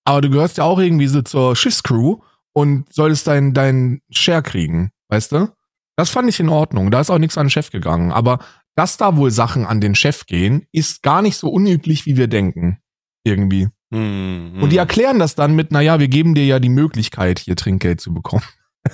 [0.04, 2.18] Aber du gehörst ja auch irgendwie so zur Schiffscrew
[2.54, 5.48] und solltest deinen dein Share kriegen, weißt du?
[5.96, 6.90] Das fand ich in Ordnung.
[6.92, 8.12] Da ist auch nichts an den Chef gegangen.
[8.12, 8.40] Aber
[8.76, 12.28] dass da wohl Sachen an den Chef gehen, ist gar nicht so unüblich, wie wir
[12.28, 12.80] denken.
[13.24, 13.70] Irgendwie.
[13.94, 14.80] Hm, Und die hm.
[14.80, 18.44] erklären das dann mit, naja, wir geben dir ja die Möglichkeit, hier Trinkgeld zu bekommen.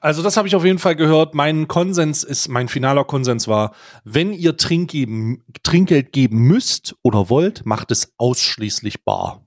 [0.00, 1.34] Also das habe ich auf jeden Fall gehört.
[1.34, 7.30] Mein Konsens ist, mein finaler Konsens war, wenn ihr Trink geben, Trinkgeld geben müsst oder
[7.30, 9.46] wollt, macht es ausschließlich bar.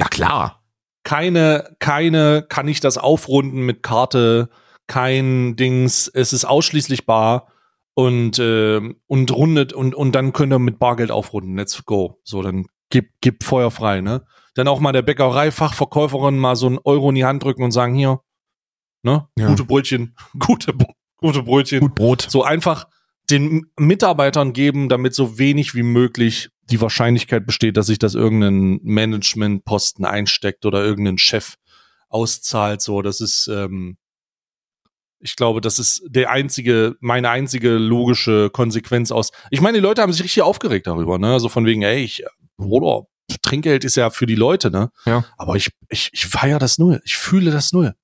[0.00, 0.62] Ja, klar.
[1.04, 4.50] Keine, keine, kann ich das aufrunden mit Karte,
[4.88, 7.46] kein Dings, es ist ausschließlich bar.
[7.94, 11.56] und, äh, und rundet und, und dann könnt ihr mit Bargeld aufrunden.
[11.56, 12.20] Let's go.
[12.22, 14.24] So, dann gib, gib Feuer frei, ne?
[14.54, 17.94] Dann auch mal der Bäckerei-Fachverkäuferin mal so einen Euro in die Hand drücken und sagen,
[17.94, 18.20] hier,
[19.02, 19.26] ne?
[19.36, 19.48] Ja.
[19.48, 20.74] Gute Brötchen, gute,
[21.16, 21.80] gute Brötchen.
[21.80, 22.26] Gut Brot.
[22.28, 22.86] So einfach
[23.30, 28.78] den Mitarbeitern geben, damit so wenig wie möglich die Wahrscheinlichkeit besteht, dass sich das irgendein
[28.84, 31.56] Managementposten einsteckt oder irgendein Chef
[32.10, 32.80] auszahlt.
[32.80, 33.96] So, das ist, ähm,
[35.20, 39.30] ich glaube, das ist der einzige, meine einzige logische Konsequenz aus.
[39.50, 41.32] Ich meine, die Leute haben sich richtig aufgeregt darüber, ne?
[41.32, 42.24] Also von wegen, ey, ich,
[42.56, 43.06] Bruder,
[43.42, 44.90] Trinkgeld ist ja für die Leute, ne?
[45.06, 45.24] Ja.
[45.36, 47.00] Aber ich, ich, ich feiere das null.
[47.04, 47.94] Ich fühle das null.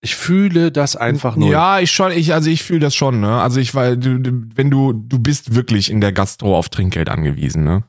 [0.00, 1.50] Ich fühle das einfach null.
[1.50, 3.40] Ja, ich schon, ich, also ich fühle das schon, ne?
[3.40, 7.64] Also ich, weil du- wenn du, du bist wirklich in der Gastro auf Trinkgeld angewiesen,
[7.64, 7.84] ne?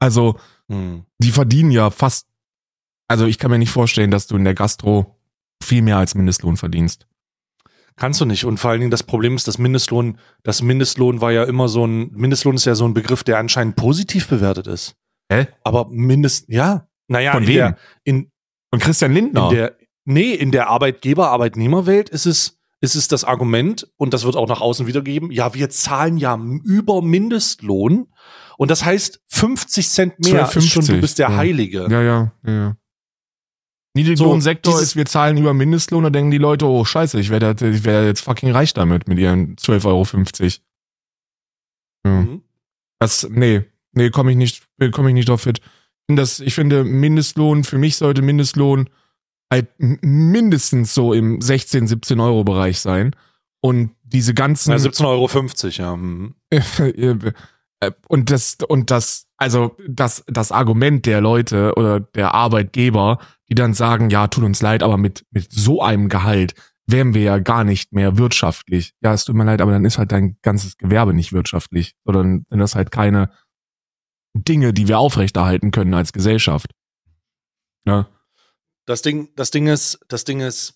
[0.00, 1.04] Also, Hm.
[1.18, 2.26] die verdienen ja fast,
[3.08, 5.17] also ich kann mir nicht vorstellen, dass du in der Gastro
[5.68, 7.06] viel mehr als Mindestlohn verdienst.
[7.96, 8.44] Kannst du nicht.
[8.44, 11.84] Und vor allen Dingen das Problem ist, dass Mindestlohn, das Mindestlohn war ja immer so
[11.84, 14.94] ein, Mindestlohn ist ja so ein Begriff, der anscheinend positiv bewertet ist.
[15.30, 15.48] Hä?
[15.64, 16.86] Aber Mindest, ja.
[17.08, 17.56] Naja, Von in wem?
[17.56, 18.30] der, in,
[18.70, 19.48] Und Christian Lindner.
[19.50, 24.36] in der, nee, in der Arbeitgeber-Arbeitnehmerwelt ist es, ist es das Argument, und das wird
[24.36, 28.06] auch nach außen wiedergegeben, ja, wir zahlen ja über Mindestlohn.
[28.58, 31.36] Und das heißt, 50 Cent mehr ist schon, du 12,50, bist der ja.
[31.36, 31.88] Heilige.
[31.90, 32.76] ja, ja, ja, ja.
[33.94, 37.50] Niedriglohnsektor So, ist, wir zahlen über Mindestlohn, da denken die Leute, oh scheiße, ich werde
[37.68, 40.06] ich werd jetzt fucking reich damit, mit ihren 12,50 Euro.
[42.06, 42.22] Ja.
[42.22, 42.42] Mhm.
[43.00, 45.58] Das, nee, nee, komme ich nicht, komme ich nicht drauf fit.
[45.60, 45.64] Ich
[46.06, 48.88] finde Das, ich finde, Mindestlohn, für mich sollte Mindestlohn
[49.52, 53.14] halt mindestens so im 16, 17 Euro Bereich sein.
[53.60, 55.28] Und diese ganzen, Ja, 17,50 Euro,
[55.82, 55.96] ja.
[55.96, 56.34] Mhm.
[58.08, 63.18] Und das, und das, also das, das Argument der Leute oder der Arbeitgeber,
[63.48, 66.54] die dann sagen, ja, tut uns leid, aber mit, mit so einem Gehalt
[66.86, 68.94] wären wir ja gar nicht mehr wirtschaftlich.
[69.02, 72.46] Ja, es tut mir leid, aber dann ist halt dein ganzes Gewerbe nicht wirtschaftlich, sondern
[72.50, 73.30] dann ist halt keine
[74.34, 76.72] Dinge, die wir aufrechterhalten können als Gesellschaft.
[77.86, 78.08] Ja,
[78.86, 80.74] Das Ding, das Ding ist, das Ding ist,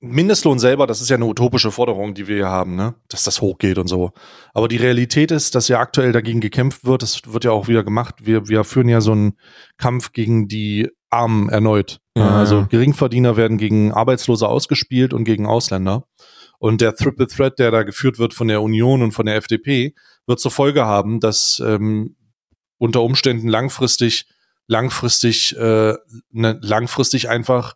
[0.00, 2.94] Mindestlohn selber, das ist ja eine utopische Forderung, die wir hier haben, ne?
[3.08, 4.12] Dass das hochgeht und so.
[4.54, 7.02] Aber die Realität ist, dass ja aktuell dagegen gekämpft wird.
[7.02, 8.24] Das wird ja auch wieder gemacht.
[8.24, 9.32] Wir, wir führen ja so einen
[9.76, 12.00] Kampf gegen die Armen erneut.
[12.16, 12.66] Ja, also.
[12.68, 16.04] Geringverdiener werden gegen Arbeitslose ausgespielt und gegen Ausländer.
[16.58, 19.94] Und der Triple Threat, der da geführt wird von der Union und von der FDP,
[20.26, 22.16] wird zur Folge haben, dass ähm,
[22.78, 24.26] unter Umständen langfristig,
[24.66, 25.94] langfristig, äh,
[26.30, 27.74] ne, langfristig einfach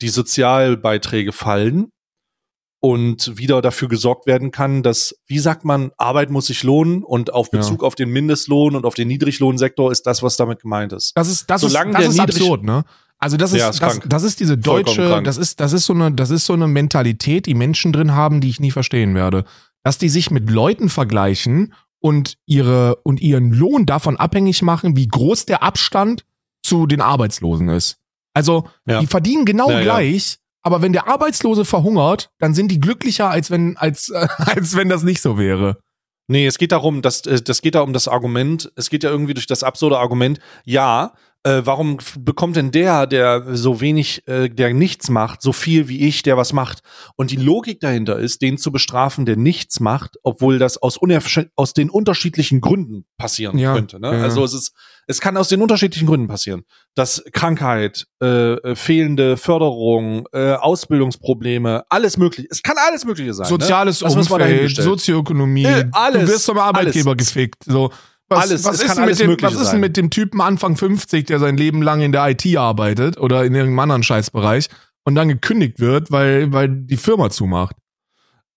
[0.00, 1.92] die Sozialbeiträge fallen
[2.84, 7.32] und wieder dafür gesorgt werden kann, dass, wie sagt man, Arbeit muss sich lohnen und
[7.32, 7.58] auf Ja.
[7.60, 11.12] Bezug auf den Mindestlohn und auf den Niedriglohnsektor ist das, was damit gemeint ist.
[11.14, 12.84] Das ist, das Solange ist, das ist niedrig- absurd, ne?
[13.18, 15.94] Also das ist, Ja, ist das, das ist diese deutsche, das ist, das ist so
[15.94, 19.46] eine, das ist so eine Mentalität, die Menschen drin haben, die ich nie verstehen werde.
[19.82, 25.08] Dass die sich mit Leuten vergleichen und ihre, und ihren Lohn davon abhängig machen, wie
[25.08, 26.26] groß der Abstand
[26.62, 27.96] zu den Arbeitslosen ist.
[28.34, 29.00] Also, Ja.
[29.00, 29.82] die verdienen genau Ja, ja.
[29.84, 34.74] gleich, aber wenn der Arbeitslose verhungert, dann sind die glücklicher, als wenn, als, äh, als
[34.74, 35.78] wenn das nicht so wäre.
[36.26, 39.10] Nee, es geht darum, dass äh, das geht da um das Argument, es geht ja
[39.10, 41.12] irgendwie durch das absurde Argument, ja,
[41.44, 46.00] äh, warum bekommt denn der, der so wenig, äh, der nichts macht, so viel wie
[46.08, 46.80] ich, der was macht?
[47.16, 50.98] Und die Logik dahinter ist, den zu bestrafen, der nichts macht, obwohl das aus,
[51.54, 54.00] aus den unterschiedlichen Gründen passieren Ja, könnte.
[54.00, 54.16] Ne?
[54.16, 54.22] ja.
[54.22, 54.72] Also es ist,
[55.06, 56.62] es kann aus den unterschiedlichen Gründen passieren.
[56.94, 62.46] Dass Krankheit, äh, äh, fehlende Förderung, äh, Ausbildungsprobleme, alles möglich.
[62.50, 63.46] Es kann alles Mögliche sein.
[63.46, 64.14] Soziales ne?
[64.14, 64.76] Müssen wir Umfeld.
[64.76, 67.26] Sozioökonomie, Äh, alles, du wirst vom Arbeitgeber alles.
[67.28, 67.64] gefickt.
[67.66, 67.90] So.
[68.28, 71.26] Was, Alles, was, ist alles mit dem, was ist denn mit dem Typen Anfang 50,
[71.26, 74.68] der sein Leben lang in der IT arbeitet oder in irgendeinem anderen Scheißbereich
[75.04, 77.76] und dann gekündigt wird, weil, weil die Firma zumacht?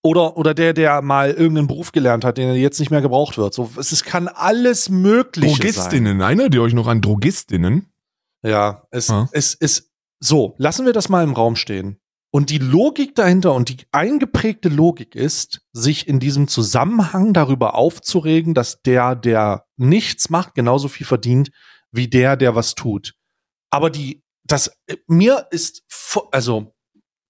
[0.02, 3.52] Oder, oder der, der mal irgendeinen Beruf gelernt hat, den jetzt nicht mehr gebraucht wird.
[3.52, 5.60] So, es, es kann alles Mögliche sein.
[5.60, 7.92] Drogistinnen, erinnert ihr euch noch an Drogistinnen?
[8.42, 9.28] Ja, es, Ja.
[9.32, 9.90] es ist
[10.20, 10.54] so.
[10.56, 11.98] Lassen wir das mal im Raum stehen.
[12.30, 18.52] Und die Logik dahinter und die eingeprägte Logik ist, sich in diesem Zusammenhang darüber aufzuregen,
[18.52, 21.50] dass der, der nichts macht, genauso viel verdient
[21.90, 23.14] wie der, der was tut.
[23.70, 25.84] Aber die, das, äh, mir ist,
[26.32, 26.74] also,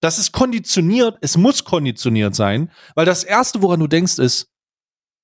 [0.01, 4.53] das ist konditioniert, es muss konditioniert sein, weil das erste, woran du denkst, ist,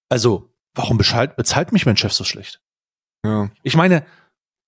[0.09, 2.61] also, warum bezahlt, bezahlt mich mein Chef so schlecht?
[3.25, 3.51] Ja.
[3.63, 4.05] Ich meine,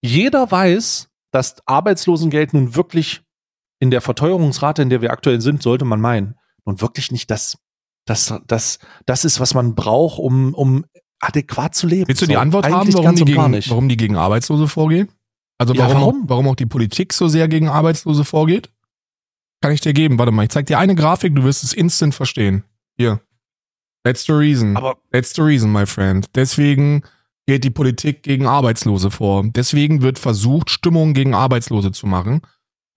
[0.02, 3.22] jeder weiß, dass Arbeitslosengeld nun wirklich
[3.78, 7.58] in der Verteuerungsrate, in der wir aktuell sind, sollte man meinen, nun wirklich nicht das,
[8.06, 10.84] das, das, das ist, was man braucht, um, um
[11.20, 12.08] adäquat zu leben.
[12.08, 15.08] Willst du die So, Antwort haben, warum die, und gegen, warum die gegen Arbeitslose vorgehen?
[15.58, 16.22] Also Ja, warum, warum?
[16.24, 18.70] Auch, warum auch die Politik so sehr gegen Arbeitslose vorgeht?
[19.62, 20.18] Kann ich dir geben.
[20.18, 22.64] Warte mal, ich zeig dir eine Grafik, du wirst es instant verstehen.
[22.96, 23.20] Hier.
[24.04, 24.76] That's the reason.
[24.76, 26.28] Aber That's the reason, my friend.
[26.34, 27.02] Deswegen
[27.46, 29.44] geht die Politik gegen Arbeitslose vor.
[29.46, 32.42] Deswegen wird versucht, Stimmung gegen Arbeitslose zu machen.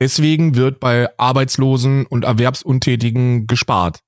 [0.01, 3.99] Deswegen wird bei Arbeitslosen und Erwerbsuntätigen gespart.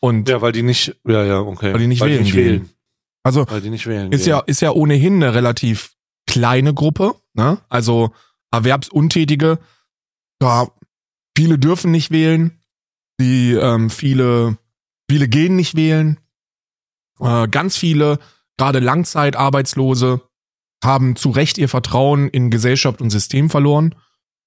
[0.00, 1.72] Und ja, weil die nicht, ja, ja, okay.
[1.72, 2.70] Weil die nicht wählen gehen.
[3.22, 4.30] also Weil die nicht wählen ist gehen.
[4.30, 5.94] ja, ist ja ohnehin eine relativ
[6.26, 7.58] kleine Gruppe, ne?
[7.68, 8.10] Also
[8.50, 9.58] Erwerbsuntätige,
[10.42, 10.68] ja,
[11.36, 12.60] viele dürfen nicht wählen,
[13.20, 14.58] die ähm, viele,
[15.10, 16.18] viele gehen nicht wählen.
[17.20, 18.18] Äh, ganz viele,
[18.56, 20.20] gerade Langzeitarbeitslose,
[20.82, 23.94] haben zu Recht ihr Vertrauen in Gesellschaft und System verloren.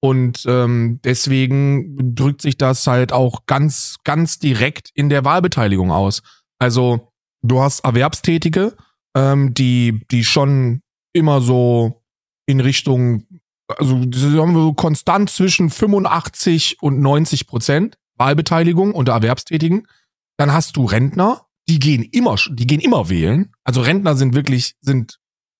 [0.03, 6.23] Und ähm, deswegen drückt sich das halt auch ganz, ganz direkt in der Wahlbeteiligung aus.
[6.57, 7.11] Also
[7.43, 8.75] du hast Erwerbstätige,
[9.15, 10.81] ähm, die, die schon
[11.13, 12.03] immer so
[12.47, 13.27] in Richtung,
[13.67, 19.87] also haben so konstant zwischen 85 und 90 Prozent Wahlbeteiligung unter Erwerbstätigen.
[20.37, 23.53] Dann hast du Rentner, die gehen immer, die gehen immer wählen.
[23.63, 25.19] Also Rentner sind wirklich, sind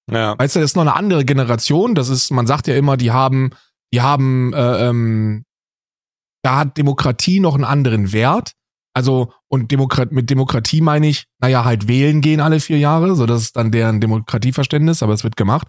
[0.10, 0.38] ja.
[0.38, 1.96] Weißt du, das ist noch eine andere Generation.
[1.96, 3.52] Das ist, man sagt ja immer, die haben,
[3.94, 5.46] die haben, äh, ähm,
[6.44, 8.54] da hat Demokratie noch einen anderen Wert.
[8.94, 13.26] Also, und Demokrat, mit Demokratie meine ich, naja, halt wählen gehen alle vier Jahre, so
[13.26, 15.68] das ist dann deren Demokratieverständnis, aber es wird gemacht.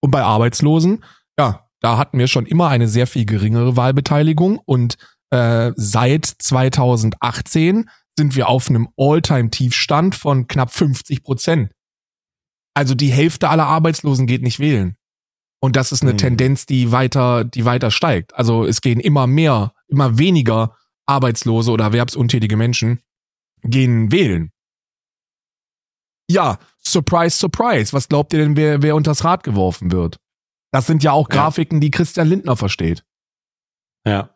[0.00, 1.04] Und bei Arbeitslosen,
[1.38, 4.96] ja, da hatten wir schon immer eine sehr viel geringere Wahlbeteiligung und
[5.30, 7.88] äh, seit 2018
[8.18, 11.72] sind wir auf einem All-Time-Tiefstand von knapp 50 Prozent.
[12.74, 14.96] Also die Hälfte aller Arbeitslosen geht nicht wählen.
[15.60, 16.18] Und das ist eine Hm.
[16.18, 18.34] Tendenz, die weiter, die weiter steigt.
[18.34, 23.00] Also es gehen immer mehr, immer weniger Arbeitslose oder erwerbsuntätige Menschen
[23.62, 24.52] gehen wählen.
[26.30, 27.92] Ja, surprise, surprise.
[27.92, 30.18] Was glaubt ihr denn, wer, wer unters Rad geworfen wird?
[30.70, 31.36] Das sind ja auch Ja.
[31.36, 33.04] Grafiken, die Christian Lindner versteht.
[34.06, 34.30] ja.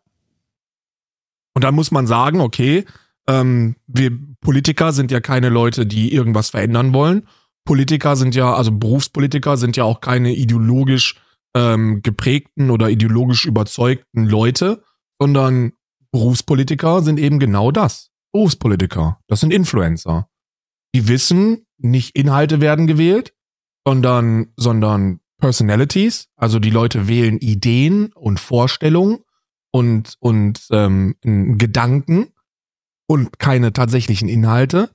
[1.54, 2.86] Und dann muss man sagen, okay,
[3.28, 4.10] ähm, wir
[4.40, 7.28] Politiker sind ja keine Leute, die irgendwas verändern wollen.
[7.64, 11.20] Politiker sind ja, also Berufspolitiker sind ja auch keine ideologisch
[11.54, 14.82] ähm, geprägten oder ideologisch überzeugten Leute,
[15.20, 15.72] sondern
[16.10, 18.10] Berufspolitiker sind eben genau das.
[18.32, 19.20] Berufspolitiker.
[19.28, 20.28] Das sind Influencer.
[20.94, 23.34] Die wissen, nicht Inhalte werden gewählt,
[23.86, 26.28] sondern, sondern Personalities.
[26.36, 29.18] Also die Leute wählen Ideen und Vorstellungen
[29.70, 32.28] und, und ähm, Gedanken
[33.06, 34.90] und keine tatsächlichen Inhalte.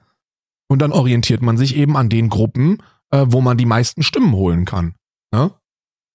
[0.70, 4.34] Und dann orientiert man sich eben an den Gruppen, äh, wo man die meisten Stimmen
[4.34, 4.96] holen kann.
[5.32, 5.52] Ne?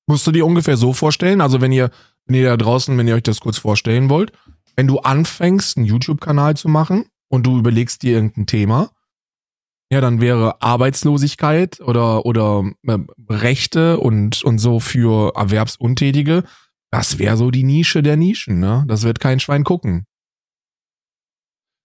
[0.07, 1.91] Musst du dir ungefähr so vorstellen, also wenn ihr,
[2.27, 4.33] wenn ihr da draußen, wenn ihr euch das kurz vorstellen wollt,
[4.77, 8.91] wenn du anfängst, einen YouTube-Kanal zu machen und du überlegst dir irgendein Thema,
[9.93, 12.99] ja, dann wäre Arbeitslosigkeit oder, oder äh,
[13.29, 16.45] Rechte und, und so für Erwerbsuntätige,
[16.91, 18.85] das wäre so die Nische der Nischen, ne?
[18.87, 20.05] Das wird kein Schwein gucken.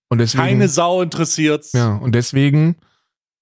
[0.09, 0.43] Und deswegen.
[0.43, 1.73] Keine Sau interessiert's.
[1.73, 2.77] Ja, und deswegen,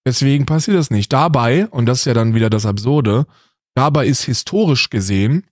[0.05, 1.13] deswegen passiert das nicht.
[1.13, 3.27] Dabei, und das ist ja dann wieder das Absurde,
[3.75, 5.45] dabei ist historisch gesehen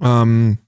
[0.00, 0.58] ähm,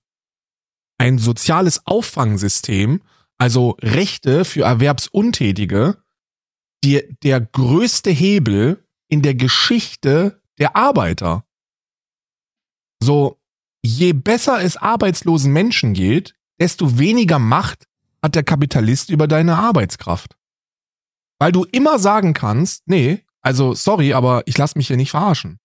[0.98, 3.02] ein soziales Auffangsystem,
[3.38, 6.02] also Rechte für Erwerbsuntätige,
[6.84, 11.44] die, der größte Hebel in der Geschichte der Arbeiter.
[13.02, 13.38] So,
[13.82, 17.86] je besser es arbeitslosen Menschen geht, desto weniger Macht
[18.22, 20.36] hat der Kapitalist über deine Arbeitskraft.
[21.38, 25.58] Weil du immer sagen kannst, nee, also sorry, aber ich lass mich hier nicht verarschen.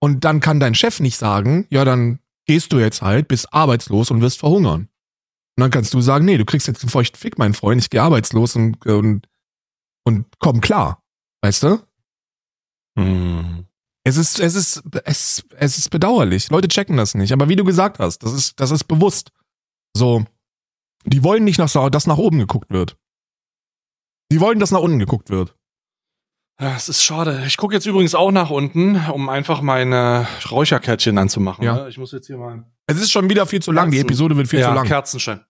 [0.00, 4.10] Und dann kann dein Chef nicht sagen, ja, dann gehst du jetzt halt, bist arbeitslos
[4.10, 4.88] und wirst verhungern.
[5.56, 7.90] Und dann kannst du sagen, nee, du kriegst jetzt einen feuchten Fick, mein Freund, ich
[7.90, 9.28] gehe arbeitslos und, und,
[10.04, 11.02] und komm klar.
[11.42, 11.78] Weißt du?
[12.98, 13.66] Hm.
[14.06, 16.50] Es ist, es ist, es, es ist bedauerlich.
[16.50, 17.32] Leute checken das nicht.
[17.32, 19.30] Aber wie du gesagt hast, das ist, das ist bewusst.
[19.96, 20.26] So,
[21.04, 22.96] die wollen nicht, nach, dass nach oben geguckt wird.
[24.32, 25.56] Die wollen, dass nach unten geguckt wird.
[26.60, 27.42] Ja, es ist schade.
[27.46, 31.64] Ich gucke jetzt übrigens auch nach unten, um einfach meine Räucherkärtchen anzumachen.
[31.64, 31.74] Ja.
[31.74, 31.88] ne?
[31.88, 32.64] Ich muss jetzt hier mal.
[32.86, 33.90] Es ist schon wieder viel zu lang.
[33.90, 33.98] Die.
[33.98, 34.86] Episode wird viel ja, zu lang.
[34.86, 35.44] Kerzenschein.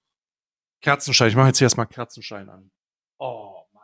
[0.80, 1.28] Kerzenschein.
[1.28, 2.70] Ich mache jetzt hier erstmal Kerzenschein an.
[3.18, 3.82] Oh, Mann.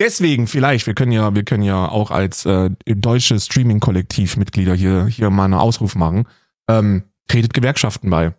[0.00, 5.28] Deswegen vielleicht, wir können ja, wir können ja auch als äh, deutsche Streaming-Kollektiv-Mitglieder hier, hier
[5.28, 6.26] mal einen Ausruf machen.
[6.68, 8.34] Ähm, tretet Gewerkschaften bei.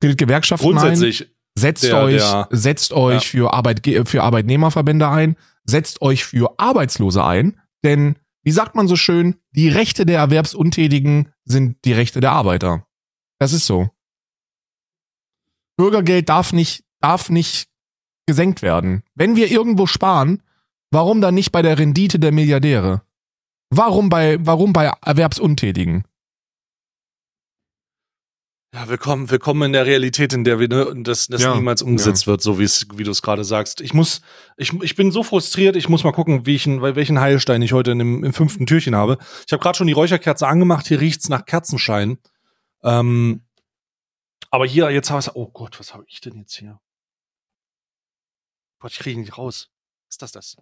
[0.00, 0.72] Tretet Gewerkschaften ein.
[0.74, 1.30] Grundsätzlich.
[1.58, 7.24] Setzt Der- euch, der- setzt euch für, Arbeitge für Arbeitnehmerverbände ein, setzt euch für Arbeitslose
[7.24, 12.32] ein, denn wie sagt man so schön, die Rechte der Erwerbsuntätigen sind die Rechte der
[12.32, 12.86] Arbeiter.
[13.40, 13.90] Das ist so.
[15.76, 17.68] Bürgergeld darf nicht, darf nicht
[18.26, 19.02] gesenkt werden.
[19.14, 20.42] Wenn wir irgendwo sparen,
[20.90, 23.02] warum dann nicht bei der Rendite der Milliardäre?
[23.70, 26.04] Warum bei, warum bei Erwerbsuntätigen?
[28.74, 32.26] Ja, willkommen, willkommen in der Realität, in der wir ne, das, das Ja, niemals umgesetzt
[32.26, 33.80] wird, so wie es, wie du es gerade sagst.
[33.80, 34.20] Ich muss,
[34.58, 35.74] ich, ich bin so frustriert.
[35.74, 38.94] Ich muss mal gucken, wie ich, welchen Heilstein ich heute in dem, im fünften Türchen
[38.94, 39.16] habe.
[39.46, 40.86] Ich habe gerade schon die Räucherkerze angemacht.
[40.86, 42.18] Hier riecht's nach Kerzenschein.
[42.82, 43.46] Ähm,
[44.50, 46.78] aber hier jetzt habe ich, oh Gott, was habe ich denn jetzt hier?
[48.80, 49.70] Gott, ich kriege ihn nicht raus.
[50.10, 50.58] Ist das das?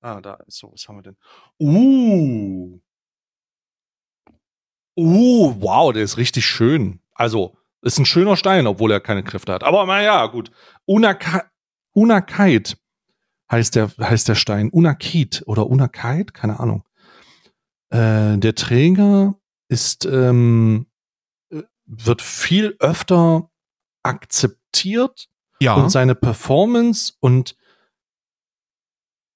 [0.00, 0.72] Ah, da ist so.
[0.72, 1.16] Was haben wir denn?
[1.58, 2.80] Uh.
[4.96, 7.00] Uh, wow, der ist richtig schön.
[7.20, 9.62] Also, ist ein schöner Stein, obwohl er keine Kräfte hat.
[9.62, 10.50] Aber naja, gut.
[10.86, 11.44] Unaka
[11.92, 12.78] Unakait
[13.50, 14.70] heißt der, heißt der Stein.
[14.70, 16.32] Unakit oder Unakait?
[16.32, 16.82] Keine Ahnung.
[17.90, 19.34] Äh, der Träger
[19.68, 20.86] ist, ähm,
[21.52, 23.50] äh, wird viel öfter
[24.02, 25.28] akzeptiert
[25.60, 25.74] Ja.
[25.74, 27.54] und seine Performance und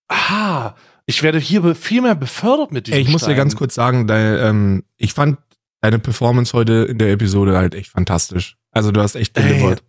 [0.09, 0.75] ah,
[1.07, 3.37] ich werde hier viel mehr befördert mit diesem ich muss dir Stein.
[3.37, 5.39] ganz kurz sagen, dein, ähm, ich fand
[5.85, 8.57] deine Performance heute in der Episode halt echt fantastisch.
[8.71, 9.83] Also du hast echt delivered.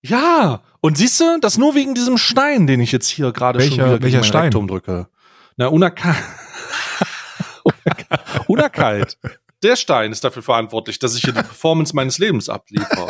[0.00, 3.70] Ja, und siehst du, das nur wegen diesem Stein, den ich jetzt hier gerade schon
[3.78, 4.44] Welcher- wieder welcher Stein?
[4.44, 5.08] Rektum drücke.
[5.56, 6.14] Na, Unaka
[8.46, 9.18] Unakalt.
[9.64, 13.08] Der Stein ist dafür verantwortlich, dass ich hier die Performance meines Lebens abliefere.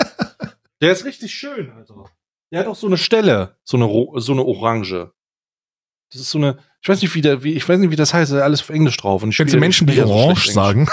[0.80, 2.06] Der ist richtig schön, Alter.
[2.50, 3.86] Der hat auch so eine Stelle, so eine,
[4.22, 5.10] so eine Orange.
[6.10, 8.14] Das ist so eine, ich weiß nicht, wie der, wie, ich weiß nicht, wie das
[8.14, 9.22] heißt, alles auf Englisch drauf.
[9.22, 10.88] Und ich Kennst du Menschen, die orange sagen?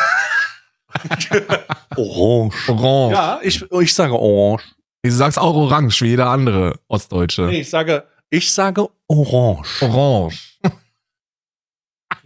[1.95, 2.69] Orange.
[2.69, 3.13] Orange.
[3.13, 4.63] Ja, ich, ich sage orange.
[5.03, 7.43] Du sagst auch orange, wie jeder andere Ostdeutsche.
[7.43, 9.81] Nee, ich sage, ich sage orange.
[9.81, 10.59] Orange.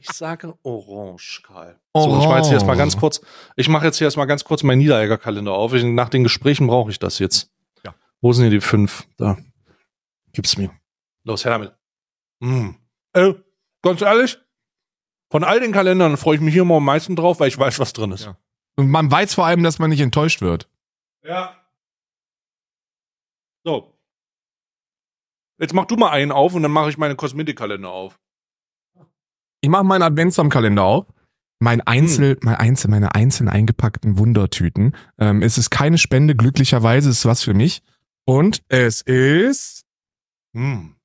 [0.02, 1.78] Ich sage orange, Karl.
[1.96, 3.00] So, ich mache jetzt hier erstmal ganz Orange.
[3.02, 3.22] kurz,
[3.58, 5.74] ich mache jetzt hier erstmal ganz kurz meinen Niederegger-Kalender auf.
[5.74, 7.52] Ich, nach den Gesprächen brauche ich das jetzt.
[7.84, 7.94] Ja.
[8.22, 9.06] Wo sind hier die fünf?
[9.18, 9.38] Da.
[10.32, 10.72] Gib's mir.
[11.26, 11.74] Los, her damit.
[12.40, 12.70] Mm.
[13.14, 13.34] Äh,
[13.82, 14.38] ganz ehrlich,
[15.30, 17.80] von all den Kalendern freue ich mich hier immer am meisten drauf, weil ich weiß,
[17.80, 18.26] was drin ist.
[18.26, 18.38] Ja.
[18.80, 20.70] Und man weiß vor allem, dass man nicht enttäuscht wird.
[21.22, 21.54] Ja.
[23.66, 23.94] So.
[25.60, 28.18] Jetzt mach du mal einen auf und dann mache ich meine Kosmetikkalender auf.
[29.60, 31.06] Ich mache meinen Adventskalender auf.
[31.62, 34.96] Mein Einzel, mein Einzel, meine einzeln eingepackten Wundertüten.
[35.18, 37.84] Ähm, es ist keine Spende, glücklicherweise ist es was für mich.
[38.26, 39.84] Und es ist,
[40.56, 40.96] Hm.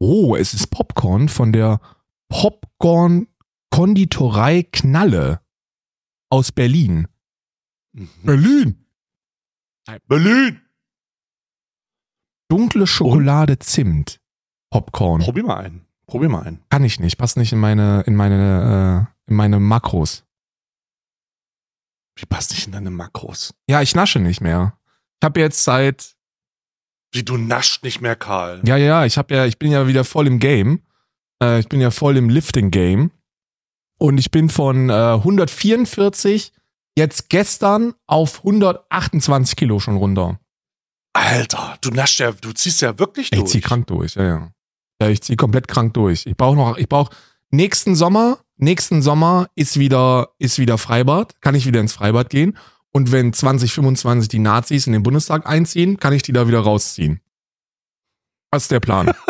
[0.00, 1.80] oh, es ist Popcorn von der
[2.28, 3.26] Popcorn
[3.70, 5.40] Konditorei Knalle
[6.30, 7.08] aus Berlin.
[7.92, 8.08] Mhm.
[8.22, 8.84] Berlin!
[10.06, 10.60] Berlin!
[12.50, 14.20] Dunkle Schokolade Zimt.
[14.70, 15.22] Popcorn.
[15.22, 15.86] Probier mal einen.
[16.06, 16.62] Probier mal einen.
[16.70, 20.24] Kann ich nicht, passt nicht in meine, in meine, äh, in meine Makros.
[22.16, 23.54] Wie passt nicht in deine Makros?
[23.68, 24.78] Ja, ich nasche nicht mehr.
[25.20, 26.16] Ich habe jetzt seit,
[27.12, 28.60] Wie du nascht nicht mehr, Karl.
[28.66, 30.82] ja, ja, ich habe ja, ich bin ja wieder voll im Game.
[31.42, 33.10] Äh, ich bin ja voll im Lifting-Game.
[33.98, 36.52] Und ich bin von äh, 144
[36.96, 40.38] jetzt gestern auf 128 Kilo schon runter.
[41.12, 43.50] Alter, du naschst ja, du ziehst ja wirklich Ich durch.
[43.50, 44.48] zieh krank durch, ja, ja.
[45.00, 46.26] Ja, ich zieh komplett krank durch.
[46.26, 47.14] Ich brauche noch, ich brauche
[47.50, 52.56] nächsten Sommer, nächsten Sommer ist wieder, ist wieder Freibad, kann ich wieder ins Freibad gehen.
[52.90, 57.20] Und wenn 2025 die Nazis in den Bundestag einziehen, kann ich die da wieder rausziehen.
[58.50, 59.12] Das ist der Plan.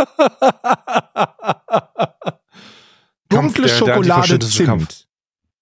[3.28, 4.38] Kampf Dunkle der- der Schokolade.
[4.38, 5.08] Zimt.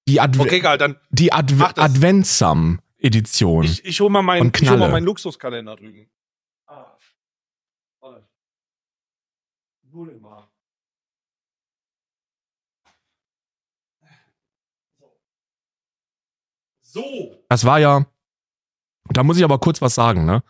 [0.09, 1.85] Die, Adve Okay, Karl, dann die Adve Mach das.
[1.85, 3.65] Adventsam-Edition.
[3.65, 6.09] ich, ich hol mal ich hol mal meinen Luxuskalender drüben.
[6.67, 6.97] Ah.
[9.93, 10.49] Ihn mal.
[16.83, 17.45] So.
[17.49, 18.07] Das war ja,
[19.11, 20.43] da muss ich aber kurz was sagen, ne?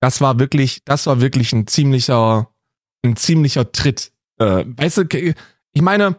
[0.00, 2.50] Das war wirklich, das war wirklich ein ziemlicher,
[3.04, 4.12] ein ziemlicher Tritt.
[4.38, 5.34] Äh, weißt du,
[5.72, 6.16] ich meine,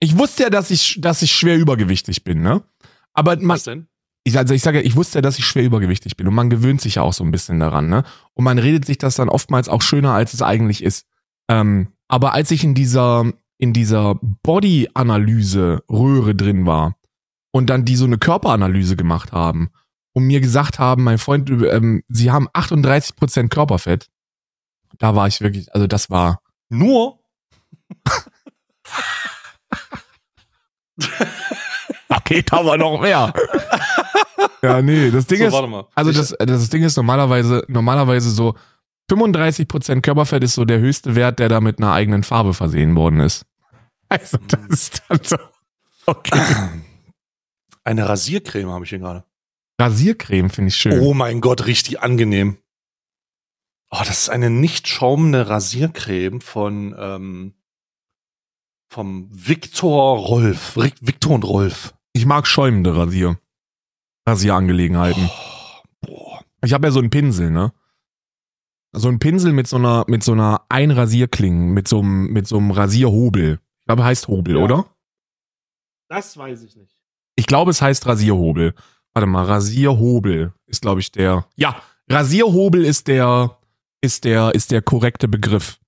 [0.00, 2.62] ich wusste ja, dass ich, dass ich schwer übergewichtig bin, ne?
[3.12, 3.88] Aber man, Was denn?
[4.24, 6.80] ich, also ich sage, ich wusste ja, dass ich schwer übergewichtig bin und man gewöhnt
[6.80, 8.02] sich ja auch so ein bisschen daran, ne?
[8.34, 11.06] Und man redet sich das dann oftmals auch schöner, als es eigentlich ist.
[11.48, 16.96] Ähm, aber als ich in dieser, in dieser Body-Analyse-Röhre drin war
[17.52, 19.70] und dann die so eine Körperanalyse gemacht haben
[20.12, 24.08] und mir gesagt haben, mein Freund, ähm, sie haben 38% Körperfett,
[24.98, 27.20] da war ich wirklich, also das war, Nur?
[32.08, 33.32] okay, da war noch mehr.
[34.62, 35.86] ja, nee, das Ding so, ist, warte mal.
[35.94, 38.54] Also das, das Ding ist normalerweise, normalerweise so
[39.10, 43.20] 35% Körperfett ist so der höchste Wert, der da mit einer eigenen Farbe versehen worden
[43.20, 43.44] ist.
[44.08, 45.36] Also das ist dann so.
[46.06, 46.40] Okay.
[47.82, 49.24] Eine Rasiercreme habe ich hier gerade.
[49.80, 51.00] Rasiercreme finde ich schön.
[51.00, 52.58] Oh mein Gott, richtig angenehm.
[53.90, 57.54] Oh, das ist eine nicht schaumende Rasiercreme von ähm,
[58.88, 60.76] vom Viktor Rolf.
[60.76, 61.94] Viktor und Rolf.
[62.12, 63.38] Ich mag schäumende Rasier.
[64.28, 65.30] Rasierangelegenheiten.
[66.08, 67.72] Oh, Ich habe ja so einen Pinsel, ne?
[68.92, 72.56] So einen Pinsel mit so einer, mit so einer Einrasierklinge, mit so einem, mit so
[72.56, 73.60] einem Rasierhobel.
[73.80, 74.64] Ich glaube, heißt Hobel, Ja.
[74.64, 74.86] oder?
[76.08, 76.96] Das weiß ich nicht.
[77.36, 78.74] Ich glaube, es heißt Rasierhobel.
[79.12, 81.46] Warte mal, Rasierhobel ist, glaube ich, der.
[81.56, 83.58] Ja, Rasierhobel ist der,
[84.00, 85.78] ist der, ist der korrekte Begriff.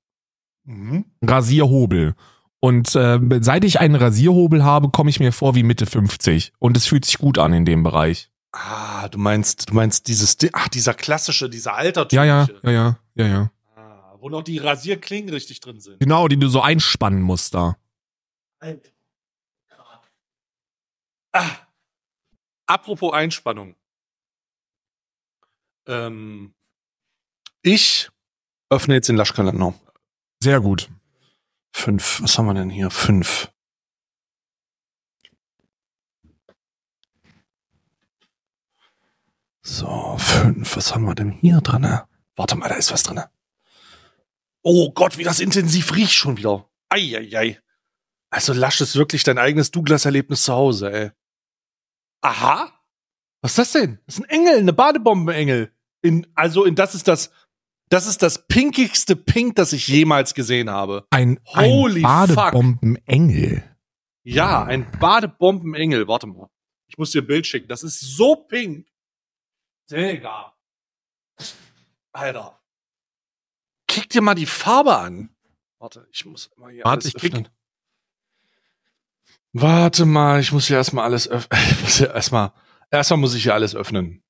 [0.65, 1.05] Mhm.
[1.25, 2.15] Rasierhobel.
[2.61, 6.53] Und äh, seit ich einen Rasierhobel habe, komme ich mir vor wie Mitte 50.
[6.59, 8.31] Und es fühlt sich gut an in dem Bereich.
[8.53, 12.27] Ah, du meinst, du meinst dieses, Di- ach, dieser klassische, dieser altertümliche.
[12.27, 13.51] Ja, ja, ja, ja, ja, ja.
[13.77, 16.01] Ah, wo noch die Rasierklingen richtig drin sind.
[16.01, 17.77] Genau, die du so einspannen musst da.
[18.59, 18.93] Alt.
[21.33, 21.51] Ah.
[22.67, 23.77] Apropos Einspannung.
[25.87, 26.55] Ähm,
[27.63, 28.11] ich
[28.71, 29.75] öffne jetzt den Laschkalender.
[30.43, 30.89] Sehr gut.
[31.73, 32.23] Fünf.
[32.23, 32.91] Was haben wir denn hier?
[32.91, 33.53] Fünf.
[39.63, 40.77] So, fünf.
[40.77, 42.01] Was haben wir denn hier drin?
[42.37, 43.21] Warte mal, da ist was drin.
[44.63, 46.69] Oh Gott, wie das intensiv riecht schon wieder.
[46.89, 47.61] Eieiei.
[48.31, 51.11] Also Lasch ist wirklich dein eigenes Douglas-Erlebnis zu Hause, ey.
[52.21, 52.73] Aha.
[53.41, 53.99] Was ist das denn?
[54.07, 55.73] Das ist ein Engel, eine Badebombenengel.
[56.03, 57.31] In, also, in das ist das,
[57.89, 61.07] das ist das pinkigste Pink, das ich jemals gesehen habe.
[61.11, 62.35] Ein, Holy ein.
[62.35, 63.63] Badebombenengel.
[64.25, 66.07] Ja, ein Badebombenengel.
[66.09, 66.49] Warte mal.
[66.89, 67.69] Ich muss dir ein Bild schicken.
[67.69, 68.87] Das ist so pink.
[69.91, 70.55] Digga.
[72.13, 72.61] Alter.
[73.87, 75.31] Kick dir mal die Farbe an.
[75.79, 77.49] Warte, ich muss mal hier Warte, alles ich krieg- öffnen.
[79.53, 81.59] Warte mal, ich muss hier erstmal alles öffnen.
[82.15, 82.53] Erstmal,
[82.91, 84.23] erstmal muss ich hier alles öffnen.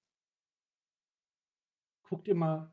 [2.09, 2.70] Guck dir mal.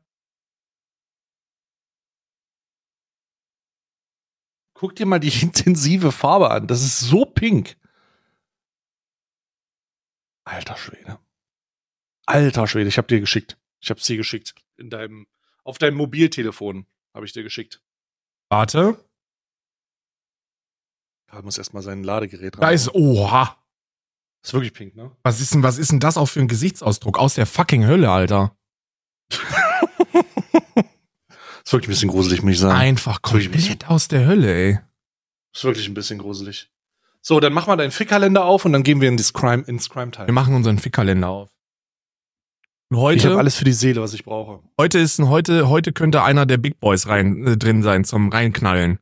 [4.78, 6.66] Guck dir mal die intensive Farbe an.
[6.66, 7.76] Das ist so pink.
[10.44, 11.18] Alter Schwede.
[12.26, 13.58] Alter Schwede, ich hab dir geschickt.
[13.80, 14.54] Ich hab's dir geschickt.
[14.76, 15.26] In deinem,
[15.64, 17.82] auf deinem Mobiltelefon habe ich dir geschickt.
[18.48, 19.02] Warte.
[21.28, 23.56] Karl muss erstmal sein Ladegerät Da ist, oha.
[24.42, 25.10] Ist wirklich pink, ne?
[25.22, 27.18] Was ist denn, was ist denn das auch für ein Gesichtsausdruck?
[27.18, 28.56] Aus der fucking Hölle, Alter.
[31.66, 32.78] Ist wirklich ein bisschen gruselig, muss ich sagen.
[32.78, 34.78] Einfach ein bisschen- komplett aus der Hölle, ey.
[35.52, 36.70] Ist wirklich ein bisschen gruselig.
[37.22, 39.90] So, dann mach mal deinen Fickkalender auf und dann gehen wir in das Crime, ins
[39.90, 40.26] Crime-Teil.
[40.28, 41.48] Wir machen unseren Fickkalender auf.
[42.88, 44.62] Und Ich heute, habe alles für die Seele, was ich brauche.
[44.78, 48.28] heute ist ein, heute, heute könnte einer der Big Boys rein, äh, drin sein zum
[48.28, 49.00] Reinknallen.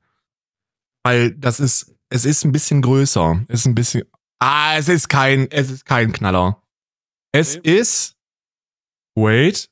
[1.03, 3.45] Weil das ist, es ist ein bisschen größer.
[3.49, 4.05] Es ist ein bisschen,
[4.39, 6.62] ah, es ist kein, es ist kein Knaller.
[7.31, 7.79] Es Okay.
[7.79, 8.17] ist,
[9.15, 9.69] wait,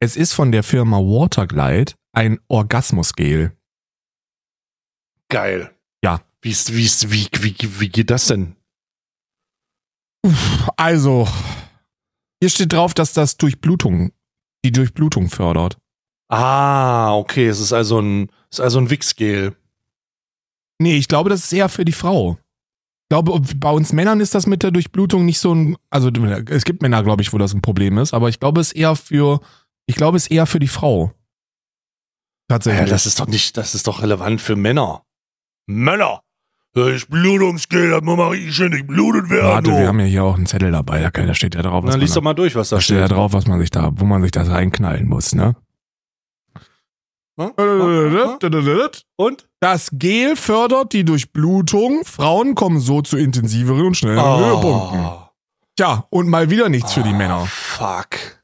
[0.00, 3.56] es ist von der Firma Waterglide ein Orgasmusgel.
[5.28, 5.74] Geil.
[6.02, 6.22] Ja.
[6.42, 8.56] Wie, ist, wie, ist, wie, wie, wie geht das denn?
[10.76, 11.28] Also,
[12.40, 14.12] hier steht drauf, dass das Durchblutung,
[14.64, 15.78] die Durchblutung fördert.
[16.28, 17.46] Ah, okay.
[17.46, 19.56] Es ist also ein, es ist also ein Wichsgel.
[20.80, 22.38] Nee, ich glaube, das ist eher für die Frau.
[23.04, 26.10] Ich glaube, bei uns Männern ist das mit der Durchblutung nicht so ein, also
[26.48, 28.76] es gibt Männer, glaube ich, wo das ein Problem ist, aber ich glaube, es ist
[28.78, 29.40] eher für,
[29.86, 31.12] ich glaube, es ist eher für die Frau.
[32.50, 32.90] Ja, Tatsächlich.
[32.90, 35.02] das ist doch nicht, das ist doch relevant für Männer.
[35.66, 36.20] Männer!
[36.76, 39.46] Ich Blutungsgel, das muss mal richtig schön durchblutet werden.
[39.46, 41.90] Warte, wir haben ja hier auch einen Zettel dabei, da da steht ja drauf, was
[41.90, 43.16] Na, man, lies doch mal durch, was da da steht ja steht.
[43.16, 45.54] drauf, was man sich da, wo man sich das reinknallen muss, ne?
[49.16, 49.48] Und?
[49.60, 52.04] Das Gel fördert die Durchblutung.
[52.04, 55.06] Frauen kommen so zu intensiveren und schnelleren Höhepunkten.
[55.76, 57.46] Tja, und mal wieder nichts für die Ah, Männer.
[57.46, 58.42] Fuck.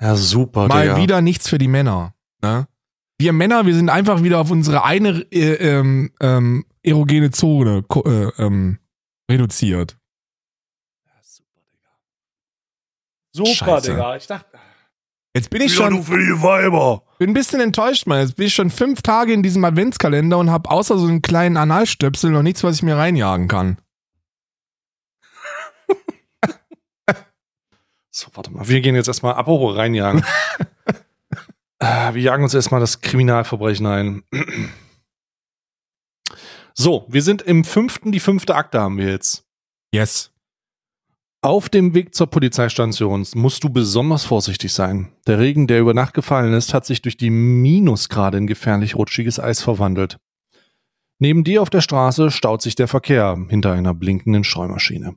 [0.00, 0.96] Ja, super, Mal Digga.
[0.96, 2.13] wieder nichts für die Männer.
[2.44, 2.68] Ne?
[3.16, 8.42] Wir Männer, wir sind einfach wieder auf unsere eine äh, ähm, ähm, erogene Zone äh,
[8.42, 8.78] ähm,
[9.30, 9.96] reduziert.
[11.06, 11.88] Ja, super, Digga.
[13.32, 13.90] Super, Scheiße.
[13.92, 14.16] Digga.
[14.16, 14.58] Ich dachte,
[15.34, 17.02] Jetzt bin ich schon, nur für die Weiber.
[17.18, 18.20] bin ein bisschen enttäuscht, Mann.
[18.20, 21.56] Jetzt bin ich schon fünf Tage in diesem Adventskalender und habe außer so einen kleinen
[21.56, 23.78] Analstöpsel noch nichts, was ich mir reinjagen kann.
[28.16, 28.68] So, warte mal.
[28.68, 30.24] Wir gehen jetzt erstmal apropos reinjagen.
[31.78, 34.22] äh, wir jagen uns erstmal das Kriminalverbrechen ein.
[36.74, 39.44] so, wir sind im fünften, die fünfte Akte haben wir jetzt.
[39.92, 40.30] Yes.
[41.42, 45.12] Auf dem Weg zur Polizeistation musst du besonders vorsichtig sein.
[45.26, 49.38] Der Regen, der über Nacht gefallen ist, hat sich durch die Minusgrade in gefährlich rutschiges
[49.38, 50.16] Eis verwandelt.
[51.18, 55.16] Neben dir auf der Straße staut sich der Verkehr hinter einer blinkenden Streumaschine.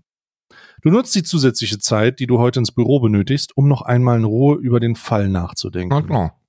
[0.81, 4.25] Du nutzt die zusätzliche Zeit, die du heute ins Büro benötigst, um noch einmal in
[4.25, 5.95] Ruhe über den Fall nachzudenken.
[5.95, 6.39] Na klar.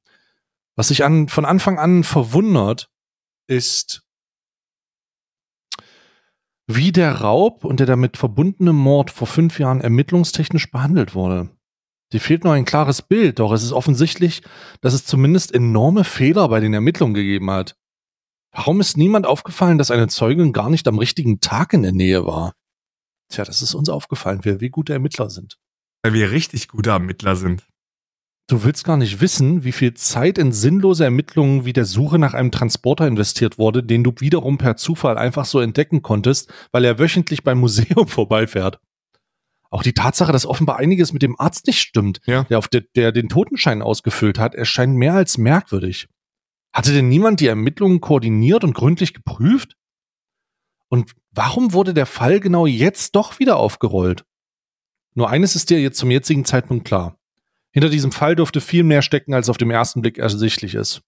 [0.78, 2.88] Was sich an, von Anfang an verwundert,
[3.48, 4.04] ist,
[6.68, 11.50] wie der Raub und der damit verbundene Mord vor fünf Jahren ermittlungstechnisch behandelt wurde.
[12.12, 14.42] Dir fehlt nur ein klares Bild, doch es ist offensichtlich,
[14.80, 17.76] dass es zumindest enorme Fehler bei den Ermittlungen gegeben hat.
[18.52, 22.24] Warum ist niemand aufgefallen, dass eine Zeugin gar nicht am richtigen Tag in der Nähe
[22.24, 22.54] war?
[23.30, 25.58] Tja, das ist uns aufgefallen, wer wie gute Ermittler sind.
[26.04, 27.67] Weil wir richtig gute Ermittler sind.
[28.50, 32.32] Du willst gar nicht wissen, wie viel Zeit in sinnlose Ermittlungen wie der Suche nach
[32.32, 36.98] einem Transporter investiert wurde, den du wiederum per Zufall einfach so entdecken konntest, weil er
[36.98, 38.80] wöchentlich beim Museum vorbeifährt.
[39.70, 42.44] Auch die Tatsache, dass offenbar einiges mit dem Arzt nicht stimmt, Ja.
[42.44, 46.08] der, auf de, der den Totenschein ausgefüllt hat, erscheint mehr als merkwürdig.
[46.72, 49.76] Hatte denn niemand die Ermittlungen koordiniert und gründlich geprüft?
[50.88, 54.24] Und warum wurde der Fall genau jetzt doch wieder aufgerollt?
[55.14, 57.17] Nur eines ist dir jetzt zum jetzigen Zeitpunkt klar.
[57.78, 61.00] Hinter diesem Fall dürfte viel mehr stecken, als auf dem ersten Blick ersichtlich ist.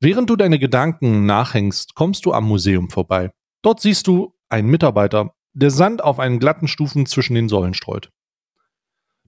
[0.00, 3.30] Während du deine Gedanken nachhängst, kommst du am Museum vorbei.
[3.62, 8.10] Dort siehst du einen Mitarbeiter, der Sand auf einen glatten Stufen zwischen den Säulen streut.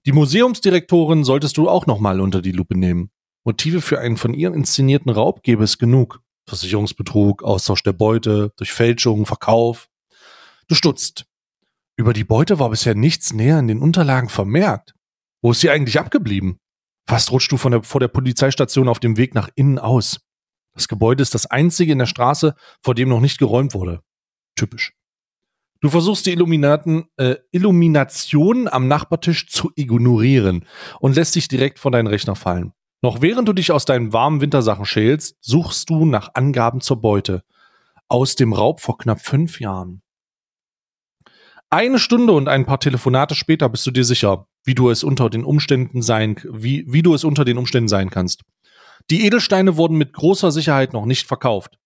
[0.05, 3.09] Die Museumsdirektorin solltest du auch nochmal unter die Lupe nehmen.
[3.45, 6.19] Motive für einen von ihr inszenierten Raub gäbe es genug.
[6.45, 9.87] Versicherungsbetrug, Austausch der Beute, durch Fälschung, Verkauf.
[10.67, 11.25] Du stutzt.
[11.95, 14.93] Über die Beute war bisher nichts näher in den Unterlagen vermerkt.
[15.41, 16.59] Wo ist sie eigentlich abgeblieben?
[17.07, 20.19] Fast rutschst du von der, vor der Polizeistation auf dem Weg nach innen aus.
[20.73, 24.01] Das Gebäude ist das einzige in der Straße, vor dem noch nicht geräumt wurde.
[24.55, 24.93] Typisch.
[25.81, 30.65] Du versuchst die Illuminaten, äh, Illumination am Nachbartisch zu ignorieren
[30.99, 32.73] und lässt dich direkt vor deinen Rechner fallen.
[33.01, 37.43] Noch während du dich aus deinen warmen Wintersachen schälst, suchst du nach Angaben zur Beute.
[38.09, 40.01] Aus dem Raub vor knapp fünf Jahren.
[41.69, 45.29] Eine Stunde und ein paar Telefonate später bist du dir sicher, wie du es unter
[45.29, 48.43] den Umständen sein, wie, wie du es unter den Umständen sein kannst.
[49.09, 51.77] Die Edelsteine wurden mit großer Sicherheit noch nicht verkauft.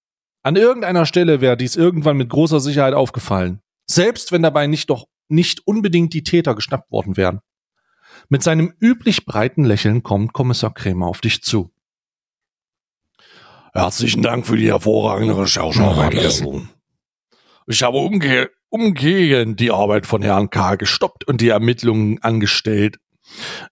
[0.42, 3.62] An irgendeiner Stelle wäre dies irgendwann mit großer Sicherheit aufgefallen.
[3.90, 7.40] Selbst wenn dabei nicht doch nicht unbedingt die Täter geschnappt worden wären.
[8.30, 11.72] Mit seinem üblich breiten Lächeln kommt Kommissar Krämer auf dich zu.
[13.74, 16.70] Herzlichen Dank für die hervorragende Recherchearbeit gestern.
[17.68, 20.76] Ich habe umge umgehend die Arbeit von Herrn K.
[20.76, 22.98] gestoppt und die Ermittlungen angestellt.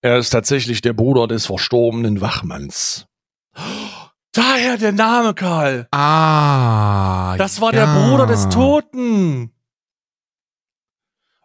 [0.02, 3.08] Er ist tatsächlich der Bruder des verstorbenen Wachmanns.
[4.34, 5.88] Daher der Name, Karl.
[5.92, 7.36] Ah.
[7.38, 7.86] Das war ja.
[7.86, 9.52] der Bruder des Toten.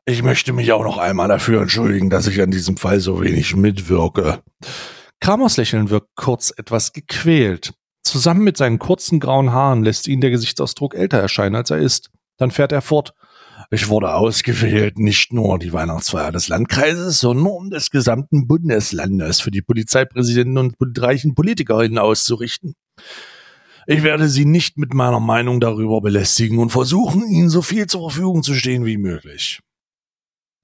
[0.05, 3.57] Ich möchte mich auch noch einmal dafür entschuldigen, dass ich an diesem Fall so wenig
[3.57, 4.41] mitwirke.
[5.19, 7.73] Kramers Lächeln wirkt kurz etwas gequält.
[8.05, 12.11] Zusammen mit seinen kurzen grauen Haaren lässt ihn der Gesichtsausdruck älter erscheinen, als er ist.
[12.37, 13.15] Dann fährt er fort.
[13.71, 19.63] Ich wurde ausgewählt, nicht nur die Weihnachtsfeier des Landkreises, sondern des gesamten Bundeslandes für die
[19.63, 22.75] Polizeipräsidenten und reichen Politikerinnen auszurichten.
[23.87, 28.11] Ich werde Sie nicht mit meiner Meinung darüber belästigen und versuchen, Ihnen so viel zur
[28.11, 29.61] Verfügung zu stehen wie möglich.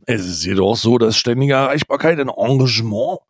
[0.04, 3.20] Es ist jedoch so, dass ständige Erreichbarkeit und Engagement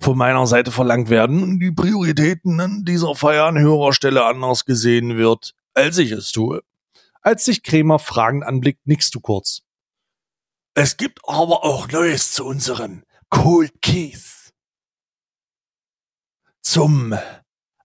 [0.00, 5.16] von meiner Seite verlangt werden und die Prioritäten dieser Feier an höherer Stelle anders gesehen
[5.16, 6.62] wird, als ich es tue.
[7.26, 9.62] Als sich Krämer fragend anblickt, nickst du kurz.
[10.74, 14.52] Es gibt aber auch Neues zu unserem Cold Case.
[16.62, 17.18] Zum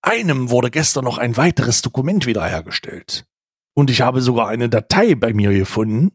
[0.03, 3.25] einem wurde gestern noch ein weiteres Dokument wiederhergestellt.
[3.73, 6.11] Und ich habe sogar eine Datei bei mir gefunden.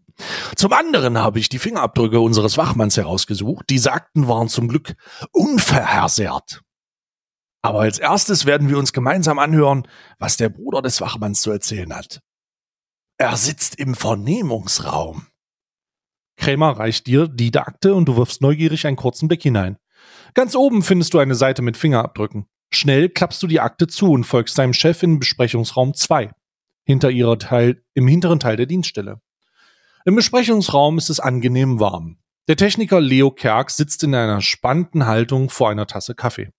[0.55, 3.65] Zum anderen habe ich die Fingerabdrücke unseres Wachmanns herausgesucht.
[3.71, 4.95] Diese Akten waren zum Glück
[5.33, 6.63] unverhersehrt.
[7.61, 9.89] Aber als erstes werden wir uns gemeinsam anhören,
[10.21, 12.21] was der Bruder des Wachmanns zu erzählen hat.
[13.19, 15.27] Er sitzt im Vernehmungsraum.
[16.37, 19.79] Krämer reicht dir die Akte und du wirfst neugierig einen kurzen Blick hinein.
[20.35, 22.47] Ganz oben findest du eine Seite mit Fingerabdrücken.
[22.71, 26.31] Schnell klappst du die Akte zu und folgst deinem Chef in Besprechungsraum 2,
[26.85, 29.23] hinter ihrer Teil, im hinteren Teil der Dienststelle.
[30.05, 32.19] Im Besprechungsraum ist es angenehm warm.
[32.49, 36.51] Der Techniker Leo Kerk sitzt in einer spannenden Haltung vor einer Tasse Kaffee.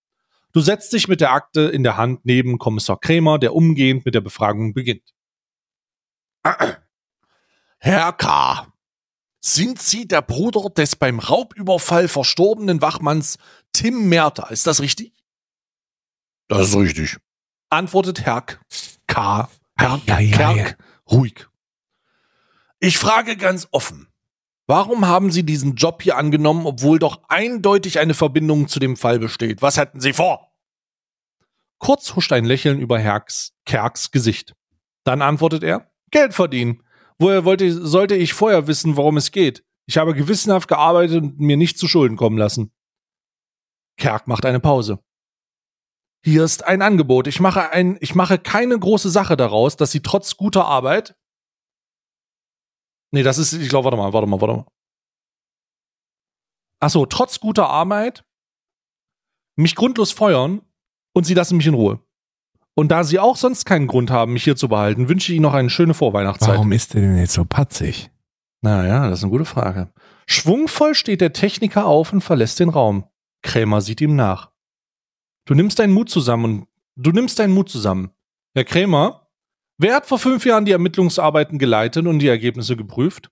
[0.54, 4.16] Du setzt dich mit der Akte in der Hand neben Kommissar Krämer, der umgehend mit
[4.16, 5.14] der Befragung beginnt.
[7.80, 8.68] Herr K.,
[9.40, 13.38] sind Sie der Bruder des beim Raubüberfall verstorbenen Wachmanns
[13.72, 14.52] Tim Merter?
[14.52, 15.14] Ist das richtig?
[16.48, 17.18] Das ist richtig.
[17.70, 19.50] Antwortet Herr K.
[19.78, 20.86] Herr Ja, ja, Kerk ja.
[21.12, 21.48] ruhig.
[22.80, 24.08] Ich frage ganz offen.
[24.66, 29.18] Warum haben Sie diesen Job hier angenommen, obwohl doch eindeutig eine Verbindung zu dem Fall
[29.18, 29.62] besteht?
[29.62, 30.52] Was hätten Sie vor?
[31.78, 34.56] Kurz huscht ein Lächeln über Herks, Kerks Gesicht.
[35.06, 36.84] Dann antwortet er, Geld verdienen.
[37.20, 39.64] Woher wollte, sollte ich vorher wissen, worum es geht?
[39.88, 42.72] Ich habe gewissenhaft gearbeitet und mir nicht zu Schulden kommen lassen.
[43.98, 45.00] Kerk macht eine Pause.
[46.24, 47.28] Hier ist ein Angebot.
[47.28, 51.16] Ich mache ein, ich mache keine große Sache daraus, dass Sie trotz guter Arbeit.
[53.12, 54.66] Nee, das ist, ich glaube, warte mal, warte mal, warte mal.
[56.80, 58.28] Ach so, trotz guter Arbeit
[59.58, 60.62] mich grundlos feuern
[61.14, 62.00] und sie lassen mich in Ruhe.
[62.78, 65.42] Und da sie auch sonst keinen Grund haben, mich hier zu behalten, wünsche ich Ihnen
[65.42, 66.56] noch eine schöne Vorweihnachtszeit.
[66.58, 68.12] Warum ist der denn jetzt so patzig?
[68.62, 69.92] Naja, das ist eine gute Frage.
[70.28, 73.06] Schwungvoll steht der Techniker auf und verlässt den Raum.
[73.42, 74.52] Krämer sieht ihm nach.
[75.46, 78.12] Du nimmst deinen Mut zusammen und du nimmst deinen Mut zusammen.
[78.54, 79.28] Herr Krämer,
[79.80, 83.32] wer hat vor fünf Jahren die Ermittlungsarbeiten geleitet und die Ergebnisse geprüft?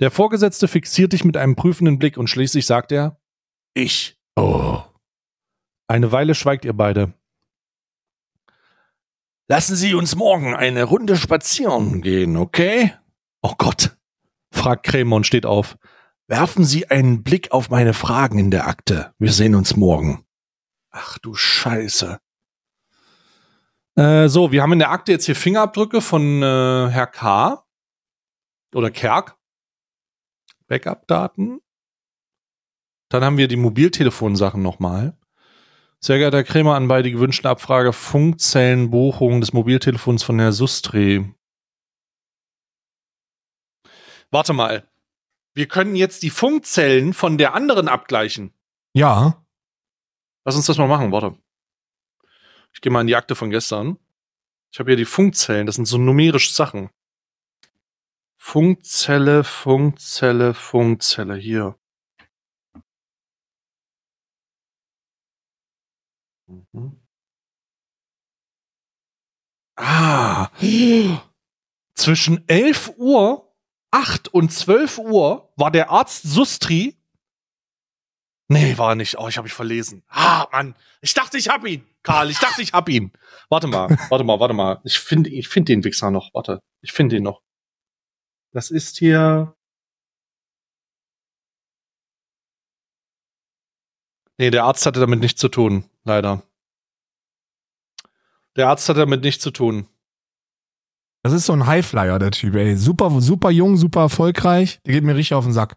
[0.00, 3.18] Der Vorgesetzte fixiert dich mit einem prüfenden Blick und schließlich sagt er,
[3.72, 4.20] ich.
[4.36, 4.82] Oh.
[5.88, 7.14] Eine Weile schweigt ihr beide.
[9.46, 12.94] Lassen Sie uns morgen eine Runde spazieren gehen, okay?
[13.42, 13.96] Oh Gott,
[14.50, 15.76] fragt Krämer und steht auf.
[16.26, 19.12] Werfen Sie einen Blick auf meine Fragen in der Akte.
[19.18, 20.24] Wir sehen uns morgen.
[20.90, 22.18] Ach du Scheiße.
[23.96, 27.64] Äh, so, wir haben in der Akte jetzt hier Fingerabdrücke von äh, Herr K.
[28.74, 29.36] oder Kerk.
[30.66, 31.60] Backup-Daten.
[33.10, 35.18] Dann haben wir die Mobiltelefonsachen nochmal.
[36.04, 41.34] Sehr geehrter Herr Krämer, an beide gewünschte Abfrage Funkzellenbuchung des Mobiltelefons von Herr Sustre.
[44.30, 44.86] Warte mal.
[45.54, 48.52] Wir können jetzt die Funkzellen von der anderen abgleichen.
[48.92, 49.46] Ja.
[50.44, 51.38] Lass uns das mal machen, warte.
[52.74, 53.96] Ich gehe mal in die Akte von gestern.
[54.72, 56.90] Ich habe hier die Funkzellen, das sind so numerische Sachen.
[58.36, 61.78] Funkzelle, Funkzelle, Funkzelle, hier.
[66.46, 67.00] Mhm.
[69.76, 70.50] Ah.
[71.94, 73.52] Zwischen 11 Uhr,
[73.90, 76.96] 8 und 12 Uhr war der Arzt Sustri.
[78.48, 79.18] Nee, war er nicht.
[79.18, 80.04] Oh, ich habe mich verlesen.
[80.08, 80.74] Ah, Mann.
[81.00, 81.86] Ich dachte, ich hab ihn.
[82.02, 83.12] Karl, ich dachte, ich hab ihn.
[83.48, 84.80] Warte mal, warte mal, warte mal.
[84.84, 86.34] Ich finde ich find den Wichser noch.
[86.34, 86.60] Warte.
[86.82, 87.40] Ich finde ihn noch.
[88.52, 89.53] Das ist hier.
[94.38, 96.42] Nee, der Arzt hatte damit nichts zu tun, leider.
[98.56, 99.88] Der Arzt hat damit nichts zu tun.
[101.22, 102.76] Das ist so ein Highflyer, der Typ, ey.
[102.76, 104.80] Super, super jung, super erfolgreich.
[104.84, 105.76] Der geht mir richtig auf den Sack.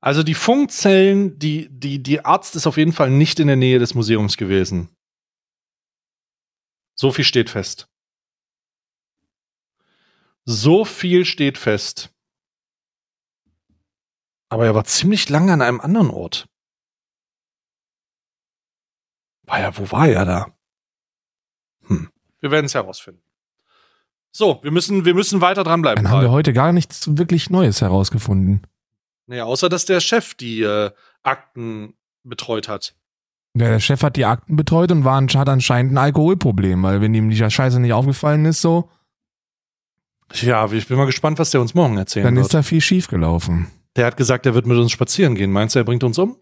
[0.00, 3.78] Also die Funkzellen, die, die, die Arzt ist auf jeden Fall nicht in der Nähe
[3.78, 4.88] des Museums gewesen.
[6.94, 7.88] So viel steht fest.
[10.44, 12.14] So viel steht fest.
[14.48, 16.48] Aber er war ziemlich lange an einem anderen Ort.
[19.44, 20.46] War ja, wo war er da?
[21.86, 22.10] Hm.
[22.40, 23.22] Wir werden es herausfinden.
[24.30, 26.04] So, wir müssen, wir müssen weiter dranbleiben.
[26.04, 28.62] Dann haben wir heute gar nichts wirklich Neues herausgefunden.
[29.26, 30.90] Naja, außer dass der Chef die äh,
[31.22, 31.94] Akten
[32.24, 32.94] betreut hat.
[33.54, 37.30] Der Chef hat die Akten betreut und war, hat anscheinend ein Alkoholproblem, weil wenn ihm
[37.30, 38.90] die Scheiße nicht aufgefallen ist, so,
[40.34, 42.46] Ja, ich bin mal gespannt, was der uns morgen erzählen dann wird.
[42.46, 43.70] ist da viel schief gelaufen.
[43.98, 45.52] Der hat gesagt, er wird mit uns spazieren gehen.
[45.52, 46.36] Meinst du, er bringt uns um?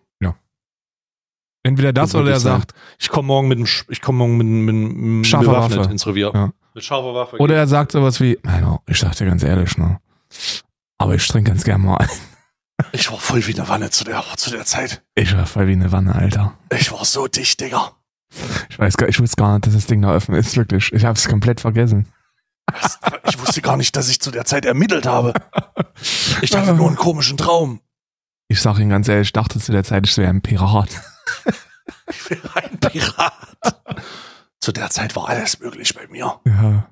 [1.62, 4.96] Entweder das oder er sagt, Ich komme morgen mit Sch- ich komme morgen mit, mit,
[4.96, 5.90] mit Scharfer Waffe.
[5.90, 6.30] ins Revier.
[6.32, 6.52] Ja.
[6.74, 7.38] Mit scharfer Waffe.
[7.38, 9.98] oder er sagt sowas wie, Nein, ich sag dir ganz ehrlich, ne?
[10.98, 12.08] Aber ich trinke ganz gern mal ein.
[12.92, 15.02] ich war voll wie eine Wanne zu der, zu der Zeit.
[15.16, 16.56] Ich war voll wie eine Wanne, Alter.
[16.72, 17.90] Ich war so dicht, Digga.
[18.70, 20.92] Ich weiß gar, ich wusste gar nicht, dass das Ding da offen ist, wirklich.
[20.92, 22.06] Ich hab's komplett vergessen.
[22.72, 22.98] Was?
[23.28, 25.32] Ich wusste gar nicht, dass ich zu der Zeit ermittelt habe.
[26.42, 27.80] Ich hatte nur einen komischen Traum.
[28.48, 30.88] Ich sag Ihnen ganz ehrlich, ich dachte zu der Zeit, ich wäre ein Pirat.
[32.10, 33.32] Ich wäre ein Pirat.
[34.60, 36.40] Zu der Zeit war alles möglich bei mir.
[36.44, 36.88] Ja.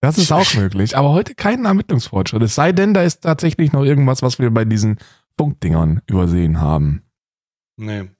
[0.00, 0.96] Das ist auch möglich.
[0.96, 2.42] Aber heute keinen Ermittlungsfortschritt.
[2.42, 4.98] Es sei denn, da ist tatsächlich noch irgendwas, was wir bei diesen
[5.36, 7.02] Punktdingern übersehen haben.
[7.76, 8.10] Nee.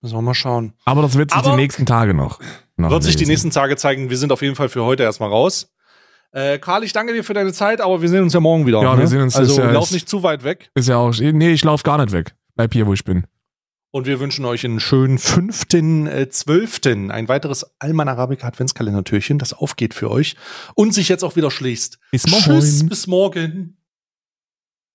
[0.00, 0.72] Müssen wir mal schauen.
[0.84, 2.40] Aber das wird sich Aber- die nächsten Tage noch.
[2.76, 4.10] noch Wird sich die nächsten Tage zeigen.
[4.10, 5.71] Wir sind auf jeden Fall für heute erstmal raus.
[6.32, 8.82] Äh, Karl, ich danke dir für deine Zeit, aber wir sehen uns ja morgen wieder.
[8.82, 9.00] Ja, ne?
[9.02, 10.70] wir sehen uns, Also ja- lauf nicht zu weit weg.
[10.74, 11.14] Ist ja auch.
[11.18, 12.34] Nee, ich laufe gar nicht weg.
[12.56, 13.26] Bleib hier, wo ich bin.
[13.94, 19.52] Und wir wünschen euch einen schönen fünften, äh, zwölften, ein weiteres Alman Arabica Adventskalendertürchen, das
[19.52, 20.34] aufgeht für euch
[20.74, 21.98] und sich jetzt auch wieder schließt.
[22.10, 22.42] Bis morgen.
[22.42, 23.76] Tschüss, bis morgen.